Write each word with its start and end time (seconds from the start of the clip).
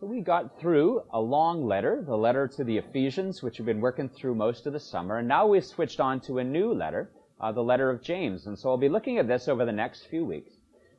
So 0.00 0.06
we 0.06 0.22
got 0.22 0.58
through 0.58 1.02
a 1.10 1.20
long 1.20 1.66
letter, 1.66 2.02
the 2.02 2.16
letter 2.16 2.48
to 2.56 2.64
the 2.64 2.78
Ephesians, 2.78 3.42
which 3.42 3.58
we've 3.58 3.66
been 3.66 3.82
working 3.82 4.08
through 4.08 4.34
most 4.34 4.64
of 4.64 4.72
the 4.72 4.80
summer, 4.80 5.18
and 5.18 5.28
now 5.28 5.46
we've 5.46 5.62
switched 5.62 6.00
on 6.00 6.20
to 6.20 6.38
a 6.38 6.44
new 6.44 6.72
letter, 6.72 7.10
uh, 7.38 7.52
the 7.52 7.62
letter 7.62 7.90
of 7.90 8.00
James. 8.00 8.46
And 8.46 8.58
so 8.58 8.70
I'll 8.70 8.78
be 8.78 8.88
looking 8.88 9.18
at 9.18 9.28
this 9.28 9.46
over 9.46 9.66
the 9.66 9.72
next 9.72 10.06
few 10.06 10.24
weeks. 10.24 10.52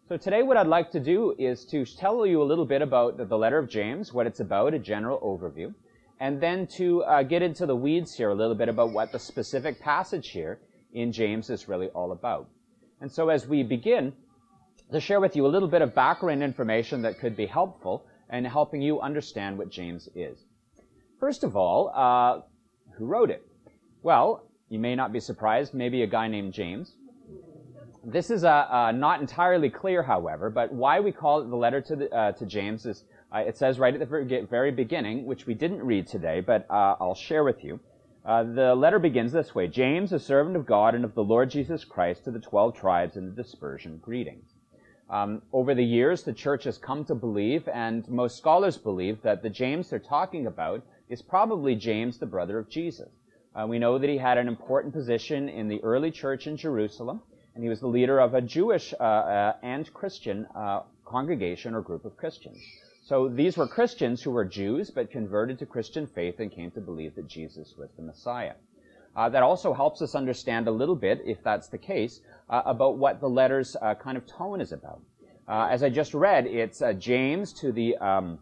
So 0.08 0.18
today 0.18 0.44
what 0.44 0.56
I'd 0.56 0.68
like 0.68 0.92
to 0.92 1.00
do 1.00 1.34
is 1.40 1.66
to 1.72 1.84
tell 1.84 2.28
you 2.28 2.44
a 2.44 2.46
little 2.46 2.66
bit 2.66 2.84
about 2.84 3.18
the 3.18 3.38
letter 3.40 3.58
of 3.58 3.70
James, 3.70 4.14
what 4.14 4.28
it's 4.28 4.40
about, 4.40 4.76
a 4.76 4.80
general 4.80 5.20
overview, 5.22 5.74
and 6.20 6.40
then 6.40 6.68
to 6.78 7.04
uh, 7.06 7.24
get 7.24 7.42
into 7.42 7.66
the 7.66 7.76
weeds 7.76 8.14
here 8.14 8.30
a 8.30 8.36
little 8.36 8.54
bit 8.54 8.70
about 8.70 8.94
what 8.94 9.12
the 9.12 9.18
specific 9.18 9.80
passage 9.80 10.30
here 10.30 10.60
in 10.94 11.12
James 11.12 11.50
is 11.50 11.68
really 11.68 11.88
all 11.88 12.12
about. 12.12 12.48
And 13.00 13.12
so 13.12 13.30
as 13.30 13.48
we 13.48 13.64
begin, 13.64 14.14
to 14.92 15.00
share 15.00 15.20
with 15.20 15.36
you 15.36 15.48
a 15.48 15.50
little 15.50 15.70
bit 15.70 15.82
of 15.82 15.96
background 15.96 16.44
information 16.44 17.02
that 17.02 17.18
could 17.18 17.36
be 17.36 17.48
helpful 17.48 18.06
in 18.32 18.46
helping 18.46 18.82
you 18.82 19.02
understand 19.02 19.58
what 19.58 19.70
James 19.70 20.10
is. 20.16 20.46
First 21.20 21.44
of 21.44 21.56
all, 21.56 21.92
uh, 21.94 22.42
who 22.98 23.06
wrote 23.06 23.30
it? 23.30 23.46
Well, 24.04 24.46
you 24.70 24.80
may 24.80 24.96
not 24.96 25.12
be 25.12 25.20
surprised, 25.20 25.74
maybe 25.74 26.02
a 26.02 26.08
guy 26.08 26.28
named 26.28 26.54
James. 26.54 26.96
This 28.04 28.32
is 28.32 28.44
uh, 28.44 28.50
uh, 28.50 28.92
not 28.94 29.22
entirely 29.22 29.70
clear, 29.70 30.02
however, 30.02 30.50
but 30.50 30.74
why 30.74 31.00
we 31.00 31.12
call 31.12 31.42
it 31.42 31.50
the 31.50 31.56
letter 31.56 31.82
to, 31.82 31.96
the, 31.96 32.16
uh, 32.16 32.32
to 32.32 32.46
James 32.46 32.86
is 32.86 33.04
uh, 33.34 33.40
it 33.40 33.58
says 33.58 33.80
right 33.80 33.94
at 33.94 34.00
the 34.00 34.46
very 34.50 34.72
beginning, 34.72 35.26
which 35.26 35.46
we 35.46 35.54
didn't 35.54 35.82
read 35.82 36.06
today, 36.06 36.42
but 36.42 36.66
I'll 36.70 37.16
share 37.16 37.46
with 37.46 37.64
you. 37.64 37.80
Uh, 38.26 38.44
the 38.44 38.76
letter 38.76 39.00
begins 39.00 39.32
this 39.32 39.56
way 39.56 39.68
James, 39.68 40.14
a 40.14 40.20
servant 40.20 40.56
of 40.56 40.66
God 40.66 40.96
and 40.96 41.06
of 41.06 41.16
the 41.16 41.24
Lord 41.24 41.50
Jesus 41.50 41.86
Christ, 41.86 42.26
to 42.26 42.32
the 42.32 42.40
twelve 42.40 42.76
tribes 42.76 43.16
in 43.16 43.26
the 43.26 43.44
dispersion, 43.44 44.00
greetings. 44.02 44.51
Um, 45.12 45.42
over 45.52 45.76
the 45.76 45.84
years, 45.84 46.24
the 46.24 46.32
church 46.32 46.64
has 46.64 46.78
come 46.78 47.04
to 47.06 47.16
believe, 47.16 47.68
and 47.68 48.08
most 48.08 48.38
scholars 48.38 48.78
believe, 48.78 49.22
that 49.24 49.44
the 49.44 49.50
James 49.50 49.90
they're 49.90 50.00
talking 50.00 50.48
about 50.48 50.84
is 51.10 51.22
probably 51.22 51.76
James, 51.76 52.18
the 52.18 52.26
brother 52.26 52.58
of 52.58 52.70
Jesus. 52.70 53.10
Uh, 53.54 53.68
we 53.68 53.78
know 53.78 53.98
that 53.98 54.10
he 54.10 54.18
had 54.18 54.38
an 54.38 54.48
important 54.48 54.94
position 54.94 55.50
in 55.50 55.68
the 55.68 55.84
early 55.84 56.12
church 56.12 56.48
in 56.48 56.56
Jerusalem, 56.56 57.20
and 57.54 57.62
he 57.62 57.70
was 57.70 57.82
the 57.82 57.88
leader 57.88 58.20
of 58.20 58.34
a 58.34 58.42
Jewish 58.42 58.94
uh, 58.98 59.04
uh, 59.04 59.54
and 59.62 59.94
Christian 59.94 60.48
uh, 60.56 60.84
congregation 61.04 61.76
or 61.76 61.82
group 61.82 62.06
of 62.06 62.16
Christians. 62.16 62.58
So 63.04 63.28
these 63.28 63.58
were 63.58 63.68
Christians 63.68 64.22
who 64.22 64.32
were 64.32 64.46
Jews 64.46 64.92
but 64.92 65.12
converted 65.12 65.60
to 65.60 65.66
Christian 65.66 66.08
faith 66.08 66.40
and 66.40 66.50
came 66.50 66.72
to 66.72 66.80
believe 66.80 67.16
that 67.16 67.28
Jesus 67.28 67.76
was 67.78 67.90
the 67.98 68.04
Messiah. 68.04 68.54
Uh, 69.16 69.28
that 69.30 69.44
also 69.44 69.74
helps 69.74 70.02
us 70.02 70.16
understand 70.16 70.68
a 70.68 70.72
little 70.72 70.96
bit, 70.96 71.22
if 71.26 71.44
that's 71.44 71.68
the 71.68 71.78
case, 71.78 72.22
uh, 72.50 72.62
about 72.66 72.98
what 72.98 73.20
the 73.20 73.28
letter's 73.28 73.76
uh, 73.82 73.94
kind 73.96 74.18
of 74.18 74.26
tone 74.26 74.62
is 74.62 74.72
about. 74.72 75.02
Uh, 75.48 75.68
as 75.70 75.84
I 75.84 75.90
just 75.90 76.14
read, 76.14 76.48
it's 76.48 76.82
uh, 76.82 76.94
James 76.94 77.52
to 77.54 77.74
the 77.74 77.98
um, 77.98 78.40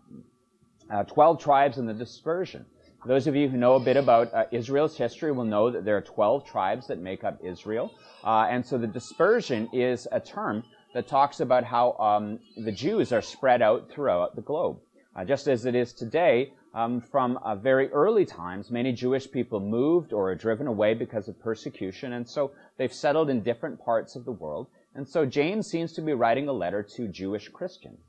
uh, 0.92 1.04
12 1.04 1.42
tribes 1.42 1.78
in 1.80 1.88
the 1.88 1.94
dispersion. 1.94 2.66
Those 3.06 3.28
of 3.28 3.36
you 3.36 3.48
who 3.48 3.58
know 3.58 3.76
a 3.76 3.80
bit 3.80 3.96
about 3.96 4.30
Israel's 4.52 4.98
history 4.98 5.32
will 5.32 5.46
know 5.46 5.72
that 5.72 5.86
there 5.86 5.96
are 5.96 6.02
12 6.02 6.46
tribes 6.46 6.88
that 6.88 7.00
make 7.00 7.24
up 7.24 7.40
Israel. 7.42 7.92
and 8.26 8.66
so 8.66 8.78
the 8.78 8.88
dispersion 8.88 9.70
is 9.72 10.06
a 10.12 10.20
term 10.20 10.66
that 10.94 11.08
talks 11.08 11.40
about 11.40 11.64
how 11.64 11.94
um, 11.94 12.40
the 12.58 12.74
Jews 12.74 13.14
are 13.14 13.22
spread 13.22 13.62
out 13.62 13.90
throughout 13.90 14.36
the 14.36 14.42
globe. 14.42 14.80
just 15.26 15.48
as 15.48 15.66
it 15.66 15.76
is 15.76 15.94
today, 15.94 16.52
um, 16.74 17.02
from 17.02 17.38
uh, 17.38 17.56
very 17.56 17.90
early 17.90 18.26
times, 18.26 18.70
many 18.70 18.92
Jewish 18.94 19.30
people 19.32 19.60
moved 19.60 20.14
or 20.14 20.32
are 20.32 20.36
driven 20.36 20.68
away 20.68 20.94
because 20.94 21.28
of 21.28 21.40
persecution, 21.40 22.14
and 22.14 22.28
so 22.28 22.52
they've 22.78 22.94
settled 22.94 23.30
in 23.30 23.42
different 23.42 23.80
parts 23.84 24.16
of 24.16 24.26
the 24.26 24.32
world. 24.32 24.68
And 24.96 25.08
so 25.08 25.26
James 25.26 25.68
seems 25.68 25.94
to 25.94 26.02
be 26.02 26.14
writing 26.14 26.48
a 26.48 26.54
letter 26.54 26.84
to 26.84 27.08
Jewish 27.08 27.50
Christians. 27.50 28.00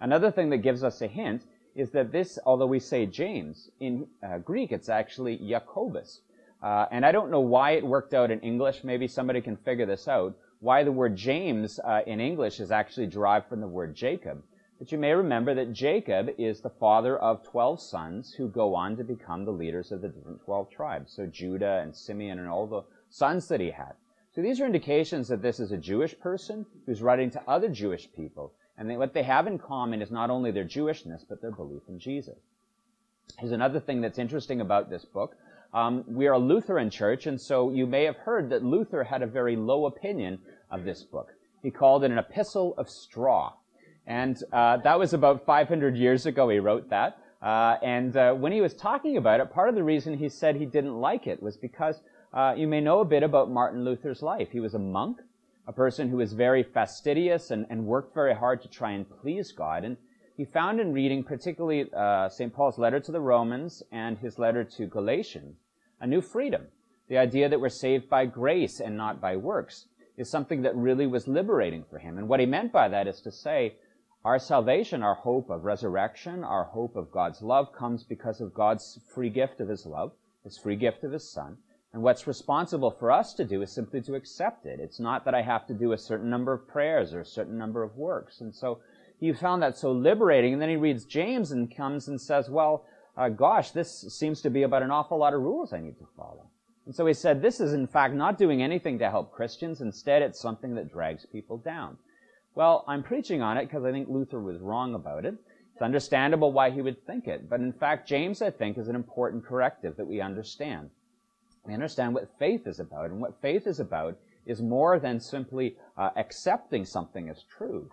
Another 0.00 0.30
thing 0.30 0.50
that 0.50 0.58
gives 0.58 0.84
us 0.84 1.00
a 1.02 1.06
hint 1.06 1.44
is 1.74 1.90
that 1.90 2.12
this, 2.12 2.38
although 2.44 2.66
we 2.66 2.80
say 2.80 3.06
James, 3.06 3.70
in 3.80 4.06
uh, 4.22 4.38
Greek 4.38 4.72
it's 4.72 4.88
actually 4.88 5.36
Jacobus. 5.36 6.20
Uh, 6.62 6.86
and 6.90 7.06
I 7.06 7.12
don't 7.12 7.30
know 7.30 7.40
why 7.40 7.72
it 7.72 7.86
worked 7.86 8.14
out 8.14 8.30
in 8.30 8.40
English. 8.40 8.82
Maybe 8.82 9.06
somebody 9.06 9.40
can 9.40 9.56
figure 9.56 9.86
this 9.86 10.08
out. 10.08 10.34
Why 10.60 10.82
the 10.82 10.90
word 10.90 11.14
James 11.14 11.78
uh, 11.84 12.00
in 12.06 12.20
English 12.20 12.58
is 12.58 12.72
actually 12.72 13.06
derived 13.06 13.48
from 13.48 13.60
the 13.60 13.68
word 13.68 13.94
Jacob. 13.94 14.42
But 14.78 14.92
you 14.92 14.98
may 14.98 15.12
remember 15.12 15.54
that 15.54 15.72
Jacob 15.72 16.30
is 16.38 16.60
the 16.60 16.70
father 16.70 17.18
of 17.18 17.42
12 17.42 17.80
sons 17.80 18.32
who 18.34 18.48
go 18.48 18.76
on 18.76 18.96
to 18.96 19.04
become 19.04 19.44
the 19.44 19.50
leaders 19.50 19.90
of 19.90 20.02
the 20.02 20.08
different 20.08 20.44
12 20.44 20.70
tribes. 20.70 21.12
So 21.12 21.26
Judah 21.26 21.80
and 21.82 21.94
Simeon 21.94 22.38
and 22.38 22.48
all 22.48 22.66
the 22.66 22.82
sons 23.10 23.48
that 23.48 23.60
he 23.60 23.70
had. 23.70 23.94
So 24.32 24.40
these 24.40 24.60
are 24.60 24.66
indications 24.66 25.26
that 25.28 25.42
this 25.42 25.58
is 25.58 25.72
a 25.72 25.76
Jewish 25.76 26.16
person 26.20 26.64
who's 26.86 27.02
writing 27.02 27.30
to 27.32 27.42
other 27.48 27.68
Jewish 27.68 28.08
people. 28.12 28.52
And 28.76 28.96
what 28.98 29.14
they 29.14 29.24
have 29.24 29.48
in 29.48 29.58
common 29.58 30.00
is 30.00 30.12
not 30.12 30.30
only 30.30 30.52
their 30.52 30.64
Jewishness, 30.64 31.24
but 31.28 31.42
their 31.42 31.50
belief 31.50 31.82
in 31.88 31.98
Jesus. 31.98 32.38
Here's 33.36 33.52
another 33.52 33.80
thing 33.80 34.00
that's 34.00 34.18
interesting 34.18 34.60
about 34.60 34.90
this 34.90 35.04
book. 35.04 35.36
Um, 35.74 36.04
we 36.06 36.28
are 36.28 36.34
a 36.34 36.38
Lutheran 36.38 36.88
church, 36.88 37.26
and 37.26 37.40
so 37.40 37.70
you 37.70 37.86
may 37.86 38.04
have 38.04 38.16
heard 38.16 38.48
that 38.50 38.64
Luther 38.64 39.02
had 39.02 39.22
a 39.22 39.26
very 39.26 39.56
low 39.56 39.86
opinion 39.86 40.38
of 40.70 40.84
this 40.84 41.02
book. 41.02 41.34
He 41.62 41.70
called 41.72 42.04
it 42.04 42.12
an 42.12 42.18
epistle 42.18 42.74
of 42.78 42.88
straw. 42.88 43.54
And 44.08 44.42
uh, 44.52 44.78
that 44.78 44.98
was 44.98 45.12
about 45.12 45.44
500 45.44 45.96
years 45.96 46.26
ago 46.26 46.48
he 46.48 46.58
wrote 46.58 46.88
that. 46.88 47.18
Uh, 47.42 47.76
and 47.82 48.16
uh, 48.16 48.32
when 48.32 48.50
he 48.52 48.60
was 48.60 48.74
talking 48.74 49.18
about 49.18 49.38
it, 49.38 49.52
part 49.52 49.68
of 49.68 49.74
the 49.74 49.84
reason 49.84 50.16
he 50.16 50.28
said 50.28 50.56
he 50.56 50.64
didn't 50.66 50.98
like 50.98 51.26
it 51.26 51.42
was 51.42 51.56
because 51.56 52.00
uh, 52.32 52.54
you 52.56 52.66
may 52.66 52.80
know 52.80 53.00
a 53.00 53.04
bit 53.04 53.22
about 53.22 53.50
Martin 53.50 53.84
Luther's 53.84 54.22
life. 54.22 54.48
He 54.50 54.60
was 54.60 54.74
a 54.74 54.78
monk, 54.78 55.18
a 55.66 55.72
person 55.72 56.08
who 56.08 56.16
was 56.16 56.32
very 56.32 56.62
fastidious 56.62 57.50
and, 57.50 57.66
and 57.68 57.84
worked 57.84 58.14
very 58.14 58.34
hard 58.34 58.62
to 58.62 58.68
try 58.68 58.92
and 58.92 59.06
please 59.20 59.52
God. 59.52 59.84
And 59.84 59.98
he 60.36 60.44
found 60.46 60.80
in 60.80 60.94
reading 60.94 61.22
particularly 61.22 61.86
uh, 61.94 62.30
St. 62.30 62.52
Paul's 62.52 62.78
letter 62.78 63.00
to 63.00 63.12
the 63.12 63.20
Romans 63.20 63.82
and 63.92 64.18
his 64.18 64.38
letter 64.38 64.64
to 64.64 64.86
Galatians 64.86 65.56
a 66.00 66.06
new 66.06 66.20
freedom. 66.20 66.66
The 67.08 67.18
idea 67.18 67.48
that 67.48 67.60
we're 67.60 67.68
saved 67.68 68.08
by 68.08 68.26
grace 68.26 68.80
and 68.80 68.96
not 68.96 69.20
by 69.20 69.36
works 69.36 69.86
is 70.16 70.30
something 70.30 70.62
that 70.62 70.76
really 70.76 71.06
was 71.06 71.28
liberating 71.28 71.84
for 71.88 71.98
him. 71.98 72.18
And 72.18 72.28
what 72.28 72.40
he 72.40 72.46
meant 72.46 72.72
by 72.72 72.88
that 72.88 73.06
is 73.06 73.20
to 73.22 73.30
say, 73.30 73.76
our 74.28 74.38
salvation, 74.38 75.02
our 75.02 75.14
hope 75.14 75.48
of 75.48 75.64
resurrection, 75.64 76.44
our 76.44 76.64
hope 76.64 76.96
of 76.96 77.10
God's 77.10 77.40
love 77.40 77.72
comes 77.72 78.04
because 78.04 78.42
of 78.42 78.52
God's 78.52 79.00
free 79.14 79.30
gift 79.30 79.58
of 79.58 79.70
His 79.70 79.86
love, 79.86 80.12
His 80.44 80.58
free 80.58 80.76
gift 80.76 81.02
of 81.02 81.12
His 81.12 81.32
Son. 81.32 81.56
And 81.94 82.02
what's 82.02 82.26
responsible 82.26 82.90
for 82.90 83.10
us 83.10 83.32
to 83.32 83.44
do 83.46 83.62
is 83.62 83.72
simply 83.72 84.02
to 84.02 84.16
accept 84.16 84.66
it. 84.66 84.80
It's 84.80 85.00
not 85.00 85.24
that 85.24 85.34
I 85.34 85.40
have 85.40 85.66
to 85.68 85.72
do 85.72 85.92
a 85.92 85.98
certain 85.98 86.28
number 86.28 86.52
of 86.52 86.68
prayers 86.68 87.14
or 87.14 87.20
a 87.20 87.24
certain 87.24 87.56
number 87.56 87.82
of 87.82 87.96
works. 87.96 88.42
And 88.42 88.54
so 88.54 88.80
he 89.18 89.32
found 89.32 89.62
that 89.62 89.78
so 89.78 89.92
liberating. 89.92 90.52
And 90.52 90.60
then 90.60 90.68
he 90.68 90.76
reads 90.76 91.06
James 91.06 91.50
and 91.50 91.74
comes 91.74 92.06
and 92.06 92.20
says, 92.20 92.50
well, 92.50 92.84
uh, 93.16 93.30
gosh, 93.30 93.70
this 93.70 94.14
seems 94.14 94.42
to 94.42 94.50
be 94.50 94.62
about 94.62 94.82
an 94.82 94.90
awful 94.90 95.16
lot 95.16 95.32
of 95.32 95.40
rules 95.40 95.72
I 95.72 95.80
need 95.80 95.98
to 96.00 96.08
follow. 96.18 96.50
And 96.84 96.94
so 96.94 97.06
he 97.06 97.14
said, 97.14 97.40
this 97.40 97.60
is 97.60 97.72
in 97.72 97.86
fact 97.86 98.12
not 98.12 98.36
doing 98.36 98.62
anything 98.62 98.98
to 98.98 99.08
help 99.08 99.32
Christians. 99.32 99.80
Instead, 99.80 100.20
it's 100.20 100.38
something 100.38 100.74
that 100.74 100.92
drags 100.92 101.24
people 101.24 101.56
down. 101.56 101.96
Well, 102.58 102.82
I'm 102.88 103.04
preaching 103.04 103.40
on 103.40 103.56
it 103.56 103.66
because 103.66 103.84
I 103.84 103.92
think 103.92 104.08
Luther 104.08 104.40
was 104.40 104.58
wrong 104.58 104.96
about 104.96 105.24
it. 105.24 105.36
It's 105.74 105.80
understandable 105.80 106.50
why 106.50 106.70
he 106.70 106.82
would 106.82 107.06
think 107.06 107.28
it. 107.28 107.48
But 107.48 107.60
in 107.60 107.72
fact, 107.72 108.08
James, 108.08 108.42
I 108.42 108.50
think, 108.50 108.76
is 108.76 108.88
an 108.88 108.96
important 108.96 109.46
corrective 109.46 109.96
that 109.96 110.08
we 110.08 110.20
understand. 110.20 110.90
We 111.64 111.72
understand 111.72 112.14
what 112.14 112.36
faith 112.36 112.66
is 112.66 112.80
about. 112.80 113.10
And 113.10 113.20
what 113.20 113.40
faith 113.40 113.68
is 113.68 113.78
about 113.78 114.18
is 114.44 114.60
more 114.60 114.98
than 114.98 115.20
simply 115.20 115.76
uh, 115.96 116.10
accepting 116.16 116.84
something 116.84 117.28
as 117.28 117.44
true. 117.44 117.90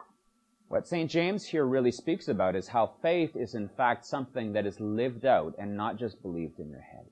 What 0.67 0.87
St. 0.87 1.11
James 1.11 1.45
here 1.45 1.67
really 1.67 1.91
speaks 1.91 2.27
about 2.27 2.55
is 2.55 2.69
how 2.69 2.95
faith 3.03 3.35
is 3.35 3.53
in 3.53 3.69
fact 3.69 4.03
something 4.03 4.53
that 4.53 4.65
is 4.65 4.79
lived 4.79 5.27
out 5.27 5.53
and 5.59 5.77
not 5.77 5.97
just 5.97 6.23
believed 6.23 6.59
in 6.59 6.71
your 6.71 6.81
head. 6.81 7.05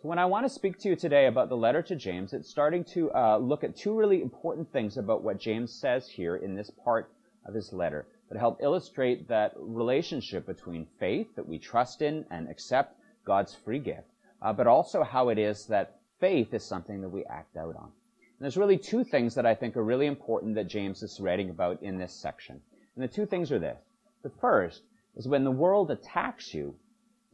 So 0.00 0.08
when 0.08 0.18
I 0.18 0.24
want 0.24 0.46
to 0.46 0.48
speak 0.48 0.78
to 0.78 0.88
you 0.88 0.96
today 0.96 1.26
about 1.26 1.50
the 1.50 1.58
letter 1.58 1.82
to 1.82 1.94
James, 1.94 2.32
it's 2.32 2.48
starting 2.48 2.84
to 2.84 3.12
uh, 3.12 3.36
look 3.36 3.62
at 3.62 3.76
two 3.76 3.94
really 3.94 4.22
important 4.22 4.72
things 4.72 4.96
about 4.96 5.22
what 5.22 5.38
James 5.38 5.74
says 5.74 6.08
here 6.08 6.36
in 6.36 6.54
this 6.54 6.70
part 6.70 7.12
of 7.44 7.52
his 7.52 7.70
letter 7.70 8.06
that 8.30 8.38
help 8.38 8.62
illustrate 8.62 9.28
that 9.28 9.52
relationship 9.58 10.46
between 10.46 10.86
faith 10.98 11.26
that 11.36 11.46
we 11.46 11.58
trust 11.58 12.00
in 12.00 12.24
and 12.30 12.48
accept 12.48 12.96
God's 13.26 13.54
free 13.54 13.78
gift, 13.78 14.08
uh, 14.40 14.54
but 14.54 14.66
also 14.66 15.02
how 15.02 15.28
it 15.28 15.36
is 15.36 15.66
that 15.66 15.98
faith 16.18 16.54
is 16.54 16.64
something 16.64 17.02
that 17.02 17.10
we 17.10 17.26
act 17.26 17.58
out 17.58 17.76
on. 17.76 17.92
And 18.22 18.40
there's 18.40 18.56
really 18.56 18.78
two 18.78 19.04
things 19.04 19.34
that 19.34 19.44
I 19.44 19.54
think 19.54 19.76
are 19.76 19.84
really 19.84 20.06
important 20.06 20.54
that 20.54 20.66
James 20.66 21.02
is 21.02 21.20
writing 21.20 21.50
about 21.50 21.82
in 21.82 21.98
this 21.98 22.14
section. 22.14 22.58
And 22.96 23.04
the 23.04 23.14
two 23.14 23.26
things 23.26 23.52
are 23.52 23.58
this. 23.58 23.82
The 24.22 24.32
first 24.40 24.80
is 25.14 25.28
when 25.28 25.44
the 25.44 25.50
world 25.50 25.90
attacks 25.90 26.54
you, 26.54 26.74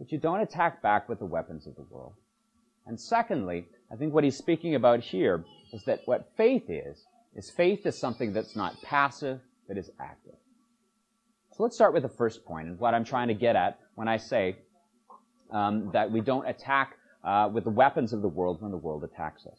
that 0.00 0.10
you 0.10 0.19
don't 0.19 0.40
attack 0.40 0.82
back 0.82 1.08
with 1.08 1.20
the 1.20 1.26
weapons 1.26 1.69
of 1.69 1.76
the 1.76 1.82
world. 1.82 2.14
And 2.86 2.98
secondly, 2.98 3.66
I 3.92 3.96
think 3.96 4.14
what 4.14 4.24
he's 4.24 4.36
speaking 4.36 4.74
about 4.74 5.00
here 5.00 5.44
is 5.72 5.84
that 5.84 6.00
what 6.06 6.30
faith 6.36 6.64
is, 6.68 7.04
is 7.34 7.50
faith 7.50 7.84
is 7.86 7.98
something 7.98 8.32
that's 8.32 8.56
not 8.56 8.80
passive, 8.82 9.40
but 9.68 9.76
is 9.76 9.90
active. 10.00 10.34
So 11.52 11.62
let's 11.62 11.74
start 11.74 11.94
with 11.94 12.02
the 12.02 12.08
first 12.08 12.44
point 12.44 12.68
and 12.68 12.78
what 12.78 12.94
I'm 12.94 13.04
trying 13.04 13.28
to 13.28 13.34
get 13.34 13.56
at 13.56 13.78
when 13.94 14.08
I 14.08 14.18
say 14.18 14.56
um, 15.50 15.90
that 15.92 16.10
we 16.10 16.20
don't 16.20 16.46
attack 16.46 16.96
uh, 17.24 17.48
with 17.52 17.64
the 17.64 17.70
weapons 17.70 18.12
of 18.12 18.22
the 18.22 18.28
world 18.28 18.62
when 18.62 18.70
the 18.70 18.76
world 18.76 19.04
attacks 19.04 19.46
us. 19.46 19.58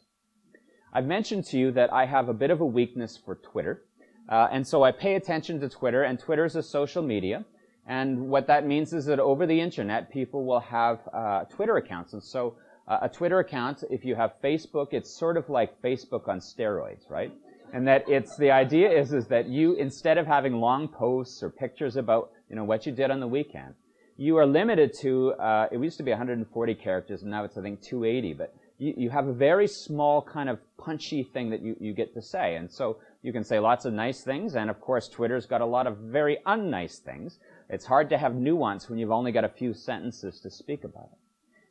I've 0.92 1.06
mentioned 1.06 1.44
to 1.46 1.58
you 1.58 1.70
that 1.72 1.92
I 1.92 2.06
have 2.06 2.28
a 2.28 2.34
bit 2.34 2.50
of 2.50 2.60
a 2.60 2.66
weakness 2.66 3.16
for 3.16 3.34
Twitter. 3.34 3.82
Uh, 4.28 4.48
and 4.50 4.66
so 4.66 4.82
I 4.82 4.92
pay 4.92 5.14
attention 5.16 5.60
to 5.60 5.68
Twitter, 5.68 6.02
and 6.02 6.18
Twitter 6.18 6.44
is 6.44 6.56
a 6.56 6.62
social 6.62 7.02
media. 7.02 7.44
And 7.86 8.28
what 8.28 8.46
that 8.46 8.66
means 8.66 8.92
is 8.92 9.06
that 9.06 9.18
over 9.18 9.46
the 9.46 9.60
internet, 9.60 10.10
people 10.10 10.44
will 10.44 10.60
have 10.60 11.00
uh, 11.12 11.44
Twitter 11.44 11.76
accounts. 11.76 12.12
And 12.12 12.22
so 12.22 12.56
a 12.88 13.08
Twitter 13.08 13.38
account, 13.38 13.84
if 13.90 14.04
you 14.04 14.14
have 14.14 14.32
Facebook, 14.42 14.88
it's 14.92 15.10
sort 15.10 15.36
of 15.36 15.48
like 15.48 15.80
Facebook 15.82 16.26
on 16.28 16.40
steroids, 16.40 17.10
right? 17.10 17.32
And 17.72 17.86
that 17.86 18.08
it's 18.08 18.36
the 18.38 18.50
idea 18.50 18.90
is 18.90 19.12
is 19.12 19.26
that 19.26 19.46
you 19.46 19.74
instead 19.74 20.16
of 20.16 20.26
having 20.26 20.54
long 20.54 20.88
posts 20.88 21.42
or 21.42 21.50
pictures 21.50 21.96
about 21.96 22.30
you 22.48 22.56
know 22.56 22.64
what 22.64 22.86
you 22.86 22.92
did 22.92 23.10
on 23.10 23.20
the 23.20 23.26
weekend, 23.26 23.74
you 24.16 24.38
are 24.38 24.46
limited 24.46 24.94
to 25.00 25.32
uh, 25.34 25.68
it 25.70 25.78
used 25.78 25.98
to 25.98 26.02
be 26.02 26.10
140 26.10 26.74
characters 26.76 27.22
and 27.22 27.30
now 27.30 27.44
it's 27.44 27.58
I 27.58 27.62
think 27.62 27.82
280, 27.82 28.32
but 28.32 28.54
you, 28.78 28.94
you 28.96 29.10
have 29.10 29.26
a 29.26 29.32
very 29.34 29.66
small 29.66 30.22
kind 30.22 30.48
of 30.48 30.58
punchy 30.78 31.24
thing 31.24 31.50
that 31.50 31.60
you, 31.60 31.76
you 31.78 31.92
get 31.92 32.14
to 32.14 32.22
say. 32.22 32.56
And 32.56 32.70
so 32.70 32.96
you 33.22 33.32
can 33.32 33.44
say 33.44 33.58
lots 33.58 33.84
of 33.84 33.92
nice 33.92 34.22
things, 34.22 34.54
and 34.54 34.70
of 34.70 34.80
course 34.80 35.08
Twitter's 35.08 35.44
got 35.44 35.60
a 35.60 35.66
lot 35.66 35.86
of 35.86 35.98
very 35.98 36.38
unnice 36.46 36.98
things. 36.98 37.38
It's 37.68 37.84
hard 37.84 38.08
to 38.10 38.16
have 38.16 38.34
nuance 38.34 38.88
when 38.88 38.98
you've 38.98 39.10
only 39.10 39.32
got 39.32 39.44
a 39.44 39.48
few 39.48 39.74
sentences 39.74 40.40
to 40.40 40.50
speak 40.50 40.84
about 40.84 41.10
it. 41.12 41.18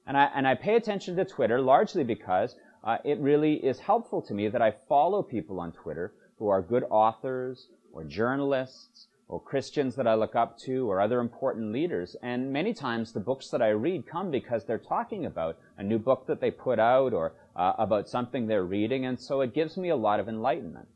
And 0.08 0.18
I, 0.18 0.32
and 0.34 0.48
I 0.48 0.56
pay 0.56 0.76
attention 0.76 1.18
to 1.18 1.26
Twitter 1.26 1.62
largely 1.62 2.04
because 2.04 2.56
uh, 2.84 2.98
it 3.04 3.20
really 3.20 3.56
is 3.56 3.80
helpful 3.80 4.22
to 4.22 4.34
me 4.34 4.48
that 4.48 4.62
I 4.62 4.74
follow 4.88 5.22
people 5.22 5.60
on 5.60 5.74
Twitter 5.74 6.14
who 6.40 6.48
are 6.48 6.62
good 6.62 6.86
authors 6.90 7.68
or 7.92 8.06
journalists 8.06 9.08
or 9.28 9.42
Christians 9.42 9.96
that 9.98 10.08
I 10.08 10.16
look 10.16 10.36
up 10.36 10.58
to 10.60 10.90
or 10.90 11.02
other 11.02 11.20
important 11.20 11.74
leaders. 11.74 12.16
And 12.24 12.54
many 12.54 12.74
times 12.74 13.12
the 13.12 13.20
books 13.20 13.50
that 13.50 13.62
I 13.62 13.70
read 13.70 14.08
come 14.08 14.32
because 14.32 14.64
they're 14.64 14.78
talking 14.78 15.26
about 15.26 15.58
a 15.78 15.84
new 15.84 16.00
book 16.00 16.26
that 16.28 16.40
they 16.40 16.52
put 16.52 16.80
out 16.80 17.14
or 17.14 17.34
uh, 17.58 17.74
about 17.78 18.08
something 18.08 18.48
they're 18.48 18.64
reading. 18.64 19.06
And 19.06 19.20
so 19.20 19.42
it 19.42 19.54
gives 19.54 19.76
me 19.76 19.90
a 19.90 19.96
lot 19.96 20.22
of 20.22 20.30
enlightenment. 20.30 20.88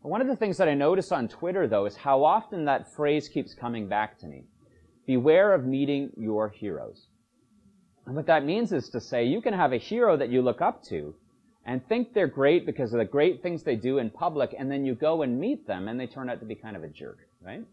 One 0.00 0.20
of 0.20 0.26
the 0.26 0.34
things 0.34 0.56
that 0.56 0.68
I 0.68 0.74
notice 0.74 1.12
on 1.12 1.28
Twitter, 1.28 1.68
though, 1.68 1.86
is 1.86 1.94
how 1.94 2.24
often 2.24 2.64
that 2.64 2.92
phrase 2.92 3.28
keeps 3.28 3.54
coming 3.54 3.86
back 3.86 4.18
to 4.18 4.26
me. 4.26 4.42
Beware 5.06 5.54
of 5.54 5.64
meeting 5.64 6.10
your 6.16 6.48
heroes. 6.48 7.06
And 8.06 8.16
what 8.16 8.26
that 8.26 8.44
means 8.44 8.72
is 8.72 8.88
to 8.90 9.00
say 9.00 9.24
you 9.24 9.40
can 9.40 9.54
have 9.54 9.72
a 9.72 9.78
hero 9.78 10.16
that 10.16 10.28
you 10.28 10.42
look 10.42 10.60
up 10.60 10.82
to 10.84 11.14
and 11.64 11.86
think 11.86 12.12
they're 12.12 12.26
great 12.26 12.66
because 12.66 12.92
of 12.92 12.98
the 12.98 13.04
great 13.04 13.42
things 13.42 13.62
they 13.62 13.76
do 13.76 13.98
in 13.98 14.10
public, 14.10 14.54
and 14.58 14.70
then 14.70 14.84
you 14.84 14.94
go 14.94 15.22
and 15.22 15.38
meet 15.38 15.66
them 15.66 15.86
and 15.86 15.98
they 15.98 16.06
turn 16.06 16.28
out 16.28 16.40
to 16.40 16.46
be 16.46 16.56
kind 16.56 16.74
of 16.74 16.82
a 16.82 16.88
jerk, 16.88 17.18
right? 17.40 17.64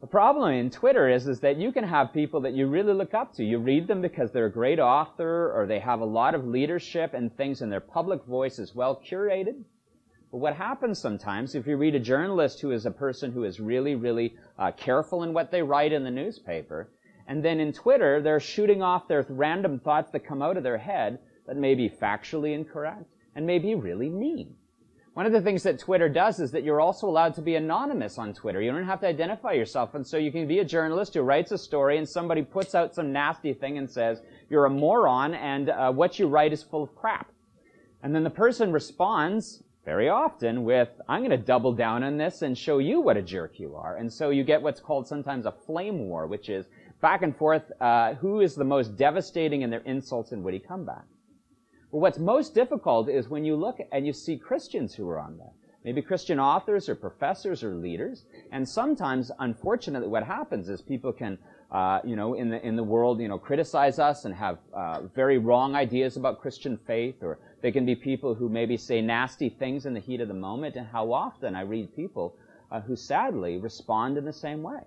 The 0.00 0.06
problem 0.06 0.52
in 0.52 0.70
Twitter 0.70 1.08
is, 1.08 1.26
is 1.26 1.40
that 1.40 1.56
you 1.56 1.72
can 1.72 1.82
have 1.82 2.12
people 2.12 2.42
that 2.42 2.52
you 2.52 2.66
really 2.66 2.92
look 2.92 3.14
up 3.14 3.32
to. 3.34 3.44
You 3.44 3.58
read 3.58 3.88
them 3.88 4.02
because 4.02 4.30
they're 4.30 4.46
a 4.46 4.52
great 4.52 4.78
author 4.78 5.50
or 5.52 5.66
they 5.66 5.80
have 5.80 6.00
a 6.00 6.04
lot 6.04 6.34
of 6.34 6.46
leadership 6.46 7.14
and 7.14 7.34
things 7.36 7.62
and 7.62 7.72
their 7.72 7.80
public 7.80 8.22
voice 8.24 8.58
is 8.58 8.74
well 8.74 9.02
curated. 9.04 9.64
But 10.30 10.38
what 10.38 10.56
happens 10.56 10.98
sometimes, 10.98 11.54
if 11.54 11.66
you 11.66 11.76
read 11.76 11.94
a 11.94 12.00
journalist 12.00 12.60
who 12.60 12.70
is 12.70 12.86
a 12.86 12.90
person 12.90 13.32
who 13.32 13.44
is 13.44 13.60
really, 13.60 13.94
really 13.94 14.36
uh, 14.58 14.72
careful 14.72 15.22
in 15.22 15.32
what 15.32 15.50
they 15.50 15.62
write 15.62 15.92
in 15.92 16.04
the 16.04 16.10
newspaper, 16.10 16.90
and 17.26 17.44
then 17.44 17.60
in 17.60 17.72
Twitter, 17.72 18.20
they're 18.20 18.40
shooting 18.40 18.82
off 18.82 19.08
their 19.08 19.24
random 19.28 19.78
thoughts 19.78 20.10
that 20.12 20.26
come 20.26 20.42
out 20.42 20.56
of 20.56 20.62
their 20.62 20.78
head 20.78 21.18
that 21.46 21.56
may 21.56 21.74
be 21.74 21.88
factually 21.88 22.54
incorrect 22.54 23.04
and 23.34 23.46
may 23.46 23.58
be 23.58 23.74
really 23.74 24.08
mean. 24.08 24.54
One 25.14 25.26
of 25.26 25.32
the 25.32 25.40
things 25.40 25.62
that 25.62 25.78
Twitter 25.78 26.08
does 26.08 26.40
is 26.40 26.50
that 26.50 26.64
you're 26.64 26.80
also 26.80 27.06
allowed 27.06 27.34
to 27.34 27.40
be 27.40 27.54
anonymous 27.54 28.18
on 28.18 28.34
Twitter. 28.34 28.60
You 28.60 28.72
don't 28.72 28.84
have 28.84 29.00
to 29.00 29.06
identify 29.06 29.52
yourself. 29.52 29.94
And 29.94 30.04
so 30.04 30.16
you 30.16 30.32
can 30.32 30.48
be 30.48 30.58
a 30.58 30.64
journalist 30.64 31.14
who 31.14 31.22
writes 31.22 31.52
a 31.52 31.58
story 31.58 31.98
and 31.98 32.08
somebody 32.08 32.42
puts 32.42 32.74
out 32.74 32.94
some 32.94 33.12
nasty 33.12 33.54
thing 33.54 33.78
and 33.78 33.88
says, 33.88 34.22
you're 34.50 34.66
a 34.66 34.70
moron 34.70 35.34
and 35.34 35.70
uh, 35.70 35.92
what 35.92 36.18
you 36.18 36.26
write 36.26 36.52
is 36.52 36.64
full 36.64 36.82
of 36.82 36.94
crap. 36.96 37.30
And 38.02 38.12
then 38.12 38.24
the 38.24 38.30
person 38.30 38.72
responds 38.72 39.62
very 39.84 40.08
often 40.08 40.64
with, 40.64 40.88
I'm 41.08 41.20
going 41.20 41.30
to 41.30 41.36
double 41.36 41.72
down 41.72 42.02
on 42.02 42.16
this 42.16 42.42
and 42.42 42.56
show 42.56 42.78
you 42.78 43.00
what 43.00 43.16
a 43.16 43.22
jerk 43.22 43.60
you 43.60 43.76
are. 43.76 43.96
And 43.96 44.12
so 44.12 44.30
you 44.30 44.42
get 44.42 44.62
what's 44.62 44.80
called 44.80 45.06
sometimes 45.06 45.46
a 45.46 45.52
flame 45.52 46.08
war, 46.08 46.26
which 46.26 46.48
is 46.48 46.66
back 47.04 47.20
and 47.20 47.36
forth, 47.36 47.70
uh, 47.82 48.14
who 48.14 48.40
is 48.40 48.54
the 48.54 48.64
most 48.64 48.96
devastating 48.96 49.60
in 49.60 49.68
their 49.68 49.82
insults 49.84 50.32
and 50.32 50.42
witty 50.42 50.58
comeback. 50.58 51.04
Well, 51.90 52.00
what's 52.00 52.18
most 52.18 52.54
difficult 52.54 53.10
is 53.10 53.28
when 53.28 53.44
you 53.44 53.56
look 53.56 53.78
and 53.92 54.06
you 54.06 54.14
see 54.14 54.38
Christians 54.38 54.94
who 54.94 55.06
are 55.10 55.20
on 55.20 55.36
that. 55.36 55.52
Maybe 55.84 56.00
Christian 56.00 56.40
authors 56.40 56.88
or 56.88 56.94
professors 56.94 57.62
or 57.62 57.74
leaders. 57.74 58.24
And 58.52 58.66
sometimes, 58.66 59.30
unfortunately, 59.38 60.08
what 60.08 60.22
happens 60.22 60.70
is 60.70 60.80
people 60.80 61.12
can, 61.12 61.36
uh, 61.70 62.00
you 62.04 62.16
know, 62.16 62.32
in 62.32 62.48
the, 62.48 62.66
in 62.66 62.74
the 62.74 62.82
world, 62.82 63.20
you 63.20 63.28
know, 63.28 63.36
criticize 63.36 63.98
us 63.98 64.24
and 64.24 64.34
have 64.34 64.56
uh, 64.72 65.02
very 65.14 65.36
wrong 65.36 65.74
ideas 65.74 66.16
about 66.16 66.40
Christian 66.40 66.78
faith, 66.86 67.16
or 67.20 67.38
they 67.60 67.70
can 67.70 67.84
be 67.84 67.94
people 67.94 68.34
who 68.34 68.48
maybe 68.48 68.78
say 68.78 69.02
nasty 69.02 69.50
things 69.50 69.84
in 69.84 69.92
the 69.92 70.00
heat 70.00 70.22
of 70.22 70.28
the 70.28 70.32
moment. 70.32 70.76
And 70.76 70.86
how 70.86 71.12
often 71.12 71.54
I 71.54 71.64
read 71.64 71.94
people 71.94 72.34
uh, 72.72 72.80
who 72.80 72.96
sadly 72.96 73.58
respond 73.58 74.16
in 74.16 74.24
the 74.24 74.32
same 74.32 74.62
way. 74.62 74.80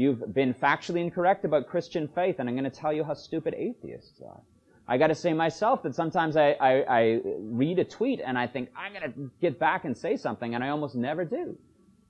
You've 0.00 0.32
been 0.32 0.54
factually 0.54 1.02
incorrect 1.02 1.44
about 1.44 1.66
Christian 1.66 2.08
faith, 2.08 2.36
and 2.38 2.48
I'm 2.48 2.56
going 2.56 2.64
to 2.64 2.70
tell 2.70 2.90
you 2.90 3.04
how 3.04 3.12
stupid 3.12 3.52
atheists 3.52 4.22
are. 4.22 4.40
I 4.88 4.96
got 4.96 5.08
to 5.08 5.14
say 5.14 5.34
myself 5.34 5.82
that 5.82 5.94
sometimes 5.94 6.38
I, 6.38 6.52
I, 6.52 7.00
I 7.00 7.20
read 7.38 7.78
a 7.78 7.84
tweet 7.84 8.22
and 8.24 8.38
I 8.38 8.46
think 8.46 8.70
I'm 8.74 8.94
going 8.94 9.12
to 9.12 9.30
get 9.42 9.58
back 9.58 9.84
and 9.84 9.94
say 9.94 10.16
something, 10.16 10.54
and 10.54 10.64
I 10.64 10.70
almost 10.70 10.94
never 10.94 11.26
do 11.26 11.58